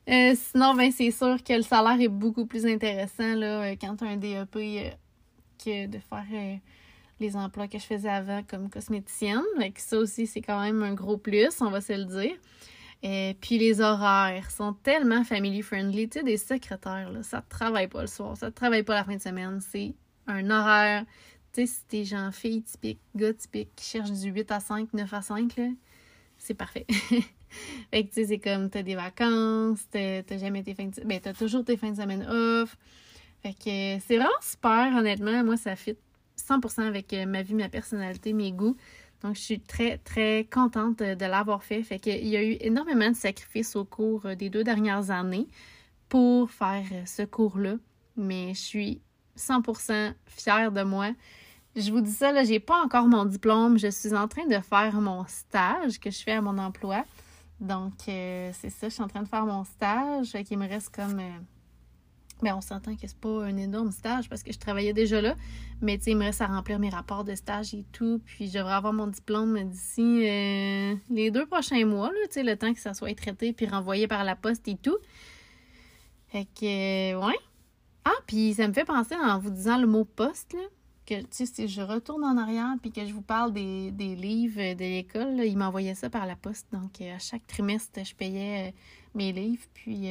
Euh, 0.09 0.35
sinon, 0.35 0.73
ben, 0.75 0.91
c'est 0.91 1.11
sûr 1.11 1.41
que 1.41 1.53
le 1.53 1.61
salaire 1.61 1.99
est 2.01 2.09
beaucoup 2.09 2.45
plus 2.45 2.65
intéressant 2.65 3.35
là, 3.35 3.61
euh, 3.61 3.75
quand 3.79 3.95
tu 3.95 4.03
as 4.03 4.09
un 4.09 4.17
DEP 4.17 4.93
que 5.63 5.87
de 5.87 5.97
faire 5.97 6.59
les 7.19 7.35
emplois 7.35 7.67
que 7.67 7.77
je 7.77 7.85
faisais 7.85 8.09
avant 8.09 8.43
comme 8.43 8.69
cosméticienne. 8.69 9.43
Fait 9.57 9.73
ça 9.77 9.97
aussi, 9.97 10.27
c'est 10.27 10.41
quand 10.41 10.61
même 10.61 10.83
un 10.83 10.93
gros 10.93 11.17
plus, 11.17 11.61
on 11.61 11.69
va 11.69 11.81
se 11.81 11.93
le 11.93 12.05
dire. 12.05 12.35
Et 13.03 13.35
puis 13.41 13.57
les 13.57 13.81
horaires 13.81 14.49
sont 14.49 14.73
tellement 14.73 15.23
family 15.25 15.61
friendly. 15.61 16.07
Tu 16.07 16.19
sais, 16.19 16.25
des 16.25 16.37
secrétaires, 16.37 17.11
là, 17.11 17.21
ça 17.21 17.37
ne 17.37 17.43
travaille 17.49 17.87
pas 17.87 18.01
le 18.01 18.07
soir, 18.07 18.37
ça 18.37 18.45
ne 18.47 18.51
travaille 18.51 18.83
pas 18.83 18.95
la 18.95 19.03
fin 19.03 19.15
de 19.15 19.21
semaine. 19.21 19.59
C'est 19.59 19.93
un 20.27 20.49
horaire. 20.49 21.05
Tu 21.51 21.61
sais, 21.61 21.67
si 21.67 21.85
t'es 21.85 22.05
gens, 22.05 22.31
filles 22.31 22.63
typiques, 22.63 23.01
gars 23.15 23.33
typiques 23.33 23.75
qui 23.75 23.85
cherchent 23.85 24.11
du 24.11 24.31
8 24.31 24.51
à 24.51 24.59
5, 24.59 24.93
9 24.93 25.13
à 25.13 25.21
5, 25.21 25.55
là, 25.57 25.67
c'est 26.37 26.53
parfait. 26.53 26.87
fait 27.91 28.05
que 28.05 28.07
tu 28.07 28.13
sais, 28.13 28.25
c'est 28.25 28.39
comme 28.39 28.69
t'as 28.69 28.83
des 28.83 28.95
vacances, 28.95 29.85
t'as 29.91 30.37
jamais 30.37 30.63
tes 30.63 30.73
fins 30.73 30.87
de 30.87 31.03
ben 31.03 31.19
t'as 31.19 31.33
toujours 31.33 31.63
tes 31.63 31.77
fins 31.77 31.91
de 31.91 31.97
semaine 31.97 32.25
off. 32.27 32.77
Fait 33.43 33.53
que 33.53 34.03
c'est 34.07 34.17
vraiment 34.17 34.29
super, 34.41 34.95
honnêtement. 34.95 35.43
Moi, 35.43 35.57
ça 35.57 35.75
fit 35.75 35.97
100% 36.47 36.81
avec 36.81 37.13
euh, 37.13 37.25
ma 37.25 37.41
vie, 37.41 37.55
ma 37.55 37.69
personnalité, 37.69 38.33
mes 38.33 38.51
goûts. 38.51 38.75
Donc, 39.21 39.35
je 39.35 39.41
suis 39.41 39.59
très, 39.59 39.97
très 39.99 40.47
contente 40.51 40.99
de 40.99 41.25
l'avoir 41.25 41.63
fait. 41.63 41.81
Fait 41.83 41.99
qu'il 41.99 42.27
y 42.27 42.35
a 42.35 42.43
eu 42.43 42.57
énormément 42.59 43.09
de 43.09 43.15
sacrifices 43.15 43.75
au 43.75 43.85
cours 43.85 44.25
euh, 44.25 44.35
des 44.35 44.49
deux 44.49 44.63
dernières 44.63 45.11
années 45.11 45.47
pour 46.09 46.51
faire 46.51 46.85
euh, 46.91 47.05
ce 47.05 47.23
cours-là. 47.23 47.75
Mais 48.17 48.53
je 48.53 48.59
suis 48.59 49.01
100% 49.37 50.13
fière 50.25 50.71
de 50.71 50.83
moi. 50.83 51.11
Je 51.75 51.91
vous 51.91 52.01
dis 52.01 52.11
ça, 52.11 52.31
là, 52.31 52.43
j'ai 52.43 52.59
pas 52.59 52.83
encore 52.83 53.07
mon 53.07 53.25
diplôme. 53.25 53.79
Je 53.79 53.87
suis 53.87 54.13
en 54.13 54.27
train 54.27 54.45
de 54.45 54.59
faire 54.59 54.93
mon 55.01 55.25
stage 55.27 55.99
que 55.99 56.11
je 56.11 56.21
fais 56.21 56.33
à 56.33 56.41
mon 56.41 56.57
emploi. 56.57 57.03
Donc, 57.59 57.93
c'est 58.05 58.51
ça, 58.69 58.89
je 58.89 58.93
suis 58.93 59.01
en 59.01 59.07
train 59.07 59.23
de 59.23 59.27
faire 59.27 59.45
mon 59.45 59.63
stage. 59.63 60.31
Fait 60.31 60.55
me 60.55 60.67
reste 60.67 60.93
comme 60.93 61.19
mais 62.43 62.51
on 62.51 62.61
s'entend 62.61 62.95
que 62.95 63.07
c'est 63.07 63.17
pas 63.17 63.45
un 63.45 63.57
énorme 63.57 63.91
stage 63.91 64.29
parce 64.29 64.43
que 64.43 64.51
je 64.51 64.59
travaillais 64.59 64.93
déjà 64.93 65.21
là. 65.21 65.35
Mais 65.81 65.97
tu 65.97 66.03
sais, 66.03 66.11
il 66.11 66.17
me 66.17 66.25
reste 66.25 66.41
à 66.41 66.47
remplir 66.47 66.77
mes 66.77 66.89
rapports 66.89 67.23
de 67.23 67.33
stage 67.33 67.73
et 67.73 67.85
tout. 67.91 68.21
Puis 68.25 68.47
je 68.47 68.59
devrais 68.59 68.73
avoir 68.73 68.93
mon 68.93 69.07
diplôme 69.07 69.63
d'ici 69.63 70.27
euh, 70.27 70.95
les 71.09 71.31
deux 71.31 71.45
prochains 71.45 71.85
mois, 71.85 72.09
là, 72.09 72.27
tu 72.27 72.33
sais, 72.33 72.43
le 72.43 72.55
temps 72.57 72.73
que 72.73 72.79
ça 72.79 72.93
soit 72.93 73.15
traité 73.15 73.53
puis 73.53 73.65
renvoyé 73.65 74.07
par 74.07 74.23
la 74.23 74.35
poste 74.35 74.67
et 74.67 74.75
tout. 74.75 74.97
Fait 76.27 76.45
que, 76.45 77.13
euh, 77.13 77.25
ouais. 77.25 77.39
Ah, 78.05 78.11
puis 78.27 78.53
ça 78.53 78.67
me 78.67 78.73
fait 78.73 78.85
penser 78.85 79.15
en 79.15 79.39
vous 79.39 79.49
disant 79.49 79.77
le 79.77 79.87
mot 79.87 80.03
poste, 80.03 80.53
là. 80.53 80.63
que, 81.05 81.21
tu 81.21 81.27
sais, 81.31 81.45
si 81.45 81.67
je 81.69 81.81
retourne 81.81 82.25
en 82.25 82.37
arrière 82.37 82.73
puis 82.81 82.91
que 82.91 83.05
je 83.05 83.13
vous 83.13 83.21
parle 83.21 83.53
des, 83.53 83.91
livres 83.91 84.73
de 84.73 84.83
l'école, 84.83 85.39
ils 85.45 85.57
m'envoyaient 85.57 85.95
ça 85.95 86.09
par 86.09 86.25
la 86.25 86.35
poste. 86.35 86.67
Donc, 86.73 86.99
à 87.01 87.19
chaque 87.19 87.47
trimestre, 87.47 88.03
je 88.03 88.13
payais 88.13 88.73
mes 89.15 89.31
livres. 89.31 89.63
Puis, 89.73 90.09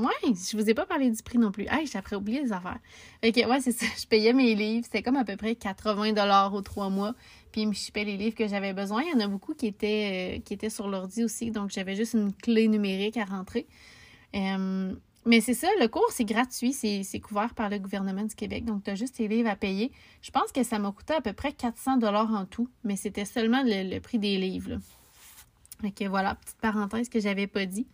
Ouais, 0.00 0.32
je 0.34 0.56
vous 0.56 0.68
ai 0.68 0.74
pas 0.74 0.86
parlé 0.86 1.10
du 1.10 1.22
prix 1.22 1.38
non 1.38 1.52
plus. 1.52 1.66
Hey, 1.70 1.86
j'ai 1.86 2.16
oublié 2.16 2.42
les 2.42 2.52
affaires. 2.52 2.78
Ok, 3.24 3.36
ouais, 3.36 3.60
c'est 3.60 3.72
ça. 3.72 3.86
Je 4.00 4.06
payais 4.06 4.32
mes 4.32 4.54
livres. 4.54 4.84
C'était 4.84 5.02
comme 5.02 5.16
à 5.16 5.24
peu 5.24 5.36
près 5.36 5.54
80 5.54 6.12
dollars 6.12 6.54
aux 6.54 6.62
trois 6.62 6.88
mois. 6.88 7.14
Puis, 7.52 7.62
je 7.62 7.66
me 7.66 8.04
les 8.04 8.16
livres 8.16 8.36
que 8.36 8.48
j'avais 8.48 8.72
besoin. 8.72 9.02
Il 9.02 9.10
y 9.10 9.14
en 9.14 9.24
a 9.24 9.28
beaucoup 9.28 9.54
qui 9.54 9.66
étaient, 9.66 10.38
euh, 10.38 10.40
qui 10.42 10.54
étaient 10.54 10.70
sur 10.70 10.88
l'ordi 10.88 11.24
aussi. 11.24 11.50
Donc, 11.50 11.70
j'avais 11.70 11.96
juste 11.96 12.14
une 12.14 12.32
clé 12.32 12.68
numérique 12.68 13.16
à 13.16 13.24
rentrer. 13.24 13.66
Mais 15.26 15.40
c'est 15.42 15.54
ça, 15.54 15.68
le 15.78 15.86
cours, 15.86 16.10
c'est 16.10 16.24
gratuit. 16.24 16.72
C'est 16.72 17.20
couvert 17.20 17.54
par 17.54 17.68
le 17.68 17.78
gouvernement 17.78 18.24
du 18.24 18.34
Québec. 18.34 18.64
Donc, 18.64 18.84
tu 18.84 18.90
as 18.90 18.94
juste 18.94 19.16
tes 19.16 19.28
livres 19.28 19.50
à 19.50 19.56
payer. 19.56 19.92
Je 20.22 20.30
pense 20.30 20.50
que 20.52 20.62
ça 20.62 20.78
m'a 20.78 20.90
coûté 20.92 21.14
à 21.14 21.20
peu 21.20 21.32
près 21.32 21.52
400 21.52 21.98
dollars 21.98 22.32
en 22.32 22.46
tout. 22.46 22.68
Mais 22.84 22.96
c'était 22.96 23.24
seulement 23.26 23.62
le, 23.64 23.98
prix 24.00 24.18
des 24.18 24.38
livres. 24.38 24.78
Ok, 25.84 26.02
voilà, 26.08 26.34
petite 26.34 26.58
parenthèse 26.58 27.08
que 27.08 27.20
j'avais 27.20 27.46
pas 27.46 27.66
dit. 27.66 27.86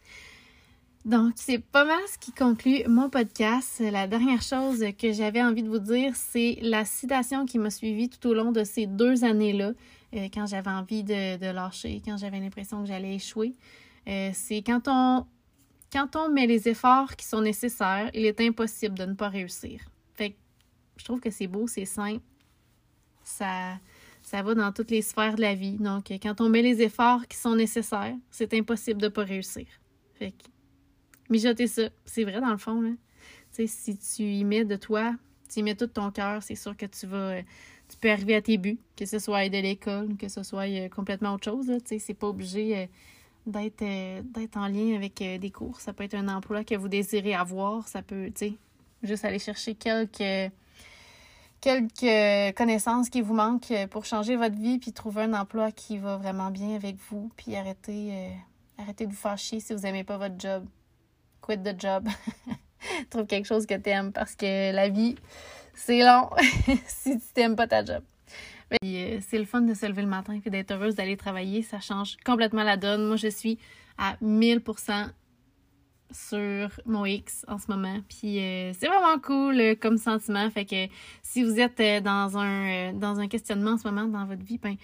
Donc, 1.06 1.34
c'est 1.36 1.60
pas 1.60 1.84
mal 1.84 2.00
ce 2.12 2.18
qui 2.18 2.32
conclut 2.32 2.82
mon 2.88 3.08
podcast. 3.08 3.78
La 3.78 4.08
dernière 4.08 4.42
chose 4.42 4.84
que 4.98 5.12
j'avais 5.12 5.40
envie 5.40 5.62
de 5.62 5.68
vous 5.68 5.78
dire, 5.78 6.16
c'est 6.16 6.58
la 6.62 6.84
citation 6.84 7.46
qui 7.46 7.60
m'a 7.60 7.70
suivie 7.70 8.08
tout 8.08 8.28
au 8.28 8.34
long 8.34 8.50
de 8.50 8.64
ces 8.64 8.88
deux 8.88 9.22
années-là, 9.22 9.70
euh, 10.14 10.28
quand 10.34 10.46
j'avais 10.46 10.68
envie 10.68 11.04
de, 11.04 11.52
lâcher, 11.52 12.02
quand 12.04 12.16
j'avais 12.16 12.40
l'impression 12.40 12.82
que 12.82 12.88
j'allais 12.88 13.14
échouer. 13.14 13.54
Euh, 14.08 14.32
c'est 14.34 14.62
quand 14.62 14.88
on, 14.88 15.26
quand 15.92 16.16
on 16.16 16.28
met 16.28 16.48
les 16.48 16.68
efforts 16.68 17.14
qui 17.14 17.24
sont 17.24 17.40
nécessaires, 17.40 18.10
il 18.12 18.26
est 18.26 18.40
impossible 18.40 18.98
de 18.98 19.04
ne 19.04 19.14
pas 19.14 19.28
réussir. 19.28 19.82
Fait 20.14 20.30
que 20.30 20.36
je 20.96 21.04
trouve 21.04 21.20
que 21.20 21.30
c'est 21.30 21.46
beau, 21.46 21.68
c'est 21.68 21.84
simple. 21.84 22.24
Ça, 23.22 23.78
ça 24.22 24.42
va 24.42 24.56
dans 24.56 24.72
toutes 24.72 24.90
les 24.90 25.02
sphères 25.02 25.36
de 25.36 25.42
la 25.42 25.54
vie. 25.54 25.76
Donc, 25.76 26.08
quand 26.20 26.40
on 26.40 26.48
met 26.48 26.62
les 26.62 26.82
efforts 26.82 27.28
qui 27.28 27.36
sont 27.36 27.54
nécessaires, 27.54 28.16
c'est 28.28 28.52
impossible 28.54 29.00
de 29.00 29.06
ne 29.06 29.12
pas 29.12 29.22
réussir. 29.22 29.66
Fait 30.14 30.32
que 30.32 30.55
mijoter 31.30 31.66
ça. 31.66 31.88
C'est 32.04 32.24
vrai 32.24 32.40
dans 32.40 32.50
le 32.50 32.58
fond. 32.58 32.80
Là. 32.80 32.90
si 33.50 33.96
tu 33.96 34.22
y 34.22 34.44
mets 34.44 34.64
de 34.64 34.76
toi, 34.76 35.14
tu 35.48 35.60
y 35.60 35.62
mets 35.62 35.74
tout 35.74 35.86
ton 35.86 36.10
cœur, 36.10 36.42
c'est 36.42 36.54
sûr 36.54 36.76
que 36.76 36.86
tu 36.86 37.06
vas. 37.06 37.40
Tu 37.88 37.96
peux 38.00 38.10
arriver 38.10 38.34
à 38.34 38.42
tes 38.42 38.58
buts, 38.58 38.78
que 38.96 39.06
ce 39.06 39.20
soit 39.20 39.48
de 39.48 39.58
l'école, 39.58 40.16
que 40.16 40.28
ce 40.28 40.42
soit 40.42 40.68
euh, 40.68 40.88
complètement 40.88 41.34
autre 41.34 41.44
chose. 41.44 41.70
C'est 41.84 42.14
pas 42.14 42.26
obligé 42.26 42.76
euh, 42.76 42.86
d'être 43.46 43.82
euh, 43.82 44.46
en 44.56 44.66
lien 44.66 44.96
avec 44.96 45.22
des 45.22 45.50
cours. 45.50 45.80
Ça 45.80 45.92
peut 45.92 46.02
être 46.02 46.14
un 46.14 46.26
emploi 46.28 46.64
que 46.64 46.74
vous 46.74 46.88
désirez 46.88 47.34
avoir. 47.34 47.86
Ça 47.86 48.02
peut, 48.02 48.26
tu 48.34 48.48
sais, 48.48 48.52
juste 49.04 49.24
aller 49.24 49.38
chercher 49.38 49.74
quelques 49.74 50.52
quelques 51.60 52.56
connaissances 52.56 53.08
qui 53.08 53.22
vous 53.22 53.34
manquent 53.34 53.72
pour 53.90 54.04
changer 54.04 54.36
votre 54.36 54.56
vie 54.56 54.78
puis 54.78 54.92
trouver 54.92 55.22
un 55.22 55.34
emploi 55.34 55.72
qui 55.72 55.96
va 55.96 56.16
vraiment 56.16 56.50
bien 56.50 56.74
avec 56.74 56.96
vous 57.08 57.30
puis 57.34 57.56
arrêter 57.56 58.30
arrêtez 58.78 59.06
de 59.06 59.10
vous 59.10 59.16
faire 59.16 59.38
chier 59.38 59.58
si 59.58 59.72
vous 59.72 59.80
n'aimez 59.80 60.04
pas 60.04 60.18
votre 60.18 60.38
job 60.38 60.66
quit 61.46 61.58
the 61.58 61.78
job. 61.78 62.08
Trouve 63.10 63.26
quelque 63.26 63.46
chose 63.46 63.66
que 63.66 63.74
tu 63.74 63.90
aimes 63.90 64.12
parce 64.12 64.34
que 64.34 64.72
la 64.72 64.88
vie, 64.88 65.16
c'est 65.74 66.00
long 66.00 66.30
si 66.86 67.18
tu 67.18 67.26
t'aimes 67.34 67.56
pas 67.56 67.66
ta 67.66 67.84
job. 67.84 68.02
Euh, 68.84 69.18
c'est 69.28 69.38
le 69.38 69.44
fun 69.44 69.60
de 69.60 69.74
se 69.74 69.86
lever 69.86 70.02
le 70.02 70.08
matin 70.08 70.38
et 70.44 70.50
d'être 70.50 70.72
heureuse 70.72 70.96
d'aller 70.96 71.16
travailler. 71.16 71.62
Ça 71.62 71.78
change 71.78 72.16
complètement 72.24 72.64
la 72.64 72.76
donne. 72.76 73.06
Moi, 73.06 73.16
je 73.16 73.28
suis 73.28 73.58
à 73.96 74.16
1000% 74.22 75.10
sur 76.10 76.68
mon 76.84 77.04
X 77.04 77.44
en 77.48 77.58
ce 77.58 77.70
moment. 77.70 77.98
Puis 78.08 78.40
euh, 78.40 78.72
c'est 78.78 78.86
vraiment 78.86 79.18
cool 79.20 79.60
euh, 79.60 79.74
comme 79.74 79.98
sentiment. 79.98 80.48
Fait 80.50 80.64
que 80.64 80.86
si 81.22 81.42
vous 81.42 81.58
êtes 81.60 81.80
dans, 82.02 82.38
un, 82.38 82.92
dans 82.92 83.20
un 83.20 83.28
questionnement 83.28 83.72
en 83.72 83.78
ce 83.78 83.88
moment 83.88 84.06
dans 84.06 84.24
votre 84.26 84.44
vie, 84.44 84.58
ben, 84.58 84.76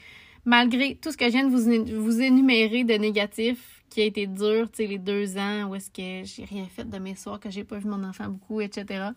malgré 0.44 0.96
tout 0.96 1.10
ce 1.10 1.16
que 1.16 1.26
je 1.26 1.30
viens 1.30 1.48
de 1.48 1.50
vous, 1.50 2.02
vous 2.02 2.20
énumérer 2.20 2.84
de 2.84 2.94
négatif, 2.94 3.81
qui 3.92 4.00
a 4.00 4.04
été 4.04 4.26
dur, 4.26 4.70
tu 4.70 4.78
sais, 4.78 4.86
les 4.86 4.98
deux 4.98 5.36
ans 5.36 5.68
où 5.68 5.74
est-ce 5.74 5.90
que 5.90 6.26
j'ai 6.26 6.44
rien 6.44 6.66
fait 6.66 6.88
de 6.88 6.98
mes 6.98 7.14
soirs, 7.14 7.38
que 7.38 7.50
j'ai 7.50 7.64
pas 7.64 7.78
vu 7.78 7.88
mon 7.88 8.02
enfant 8.04 8.28
beaucoup, 8.28 8.60
etc. 8.60 9.10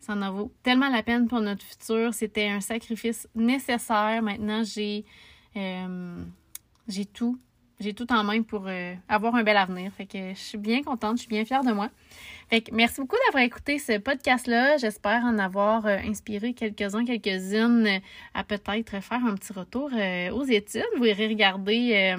Ça 0.00 0.12
en 0.12 0.32
vaut 0.32 0.52
tellement 0.62 0.88
la 0.88 1.02
peine 1.02 1.26
pour 1.26 1.40
notre 1.40 1.64
futur. 1.64 2.12
C'était 2.14 2.48
un 2.48 2.60
sacrifice 2.60 3.28
nécessaire. 3.34 4.22
Maintenant, 4.22 4.62
j'ai 4.64 5.04
euh, 5.56 6.24
tout. 7.12 7.38
J'ai 7.78 7.92
tout 7.92 8.10
en 8.10 8.24
main 8.24 8.42
pour 8.42 8.64
euh, 8.68 8.94
avoir 9.08 9.34
un 9.34 9.42
bel 9.42 9.56
avenir. 9.56 9.92
Fait 9.92 10.06
que 10.06 10.30
je 10.30 10.38
suis 10.38 10.58
bien 10.58 10.82
contente, 10.82 11.16
je 11.16 11.22
suis 11.22 11.28
bien 11.28 11.44
fière 11.44 11.62
de 11.62 11.72
moi. 11.72 11.90
Fait 12.48 12.62
que 12.62 12.74
merci 12.74 13.00
beaucoup 13.00 13.16
d'avoir 13.26 13.44
écouté 13.44 13.78
ce 13.78 13.98
podcast-là. 13.98 14.78
J'espère 14.78 15.24
en 15.24 15.38
avoir 15.38 15.84
euh, 15.86 15.98
inspiré 15.98 16.54
quelques-uns, 16.54 17.04
quelques-unes 17.04 18.00
à 18.32 18.44
peut-être 18.44 19.02
faire 19.02 19.24
un 19.24 19.34
petit 19.34 19.52
retour 19.52 19.90
aux 20.32 20.44
études. 20.44 20.84
Vous 20.96 21.04
irez 21.04 21.28
regarder 21.28 22.16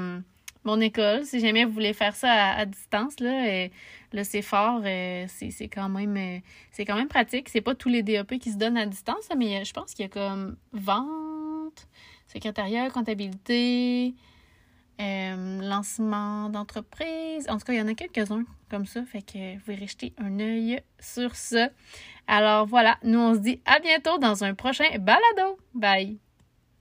mon 0.67 0.81
école. 0.81 1.25
Si 1.25 1.39
jamais 1.39 1.63
vous 1.65 1.71
voulez 1.71 1.93
faire 1.93 2.15
ça 2.15 2.31
à, 2.31 2.65
distance, 2.65 3.19
là, 3.21 3.47
euh, 3.47 3.67
là 4.11 4.23
c'est 4.23 4.41
fort. 4.41 4.81
Euh, 4.83 5.25
c'est 5.29 5.69
quand 5.69 5.89
même 5.89 6.17
euh, 6.17 6.39
c'est 6.71 6.85
quand 6.85 6.95
même 6.95 7.07
pratique. 7.07 7.49
C'est 7.49 7.61
pas 7.61 7.73
tous 7.73 7.89
les 7.89 8.03
DAP 8.03 8.37
qui 8.37 8.51
se 8.51 8.57
donnent 8.57 8.77
à 8.77 8.85
distance, 8.85 9.29
mais 9.35 9.63
je 9.63 9.73
pense 9.73 9.93
qu'il 9.93 10.03
y 10.03 10.05
a 10.05 10.09
comme 10.09 10.57
vente, 10.73 11.87
secrétariat, 12.27 12.89
comptabilité, 12.89 14.13
lancement 14.99 16.49
d'entreprise. 16.49 17.47
En 17.49 17.57
tout 17.57 17.65
cas, 17.65 17.73
il 17.73 17.79
y 17.79 17.81
en 17.81 17.87
a 17.87 17.93
quelques-uns 17.93 18.43
comme 18.69 18.85
ça. 18.85 19.03
Fait 19.05 19.21
que 19.21 19.55
vous 19.55 19.61
pouvez 19.61 19.87
jeter 19.87 20.13
un 20.17 20.39
œil 20.39 20.81
sur 20.99 21.35
ça. 21.35 21.69
Alors 22.27 22.65
voilà, 22.67 22.97
nous 23.03 23.19
on 23.19 23.33
se 23.35 23.39
dit 23.39 23.61
à 23.65 23.79
bientôt 23.79 24.17
dans 24.17 24.43
un 24.43 24.53
prochain 24.53 24.89
balado. 24.99 25.57
Bye! 25.73 26.26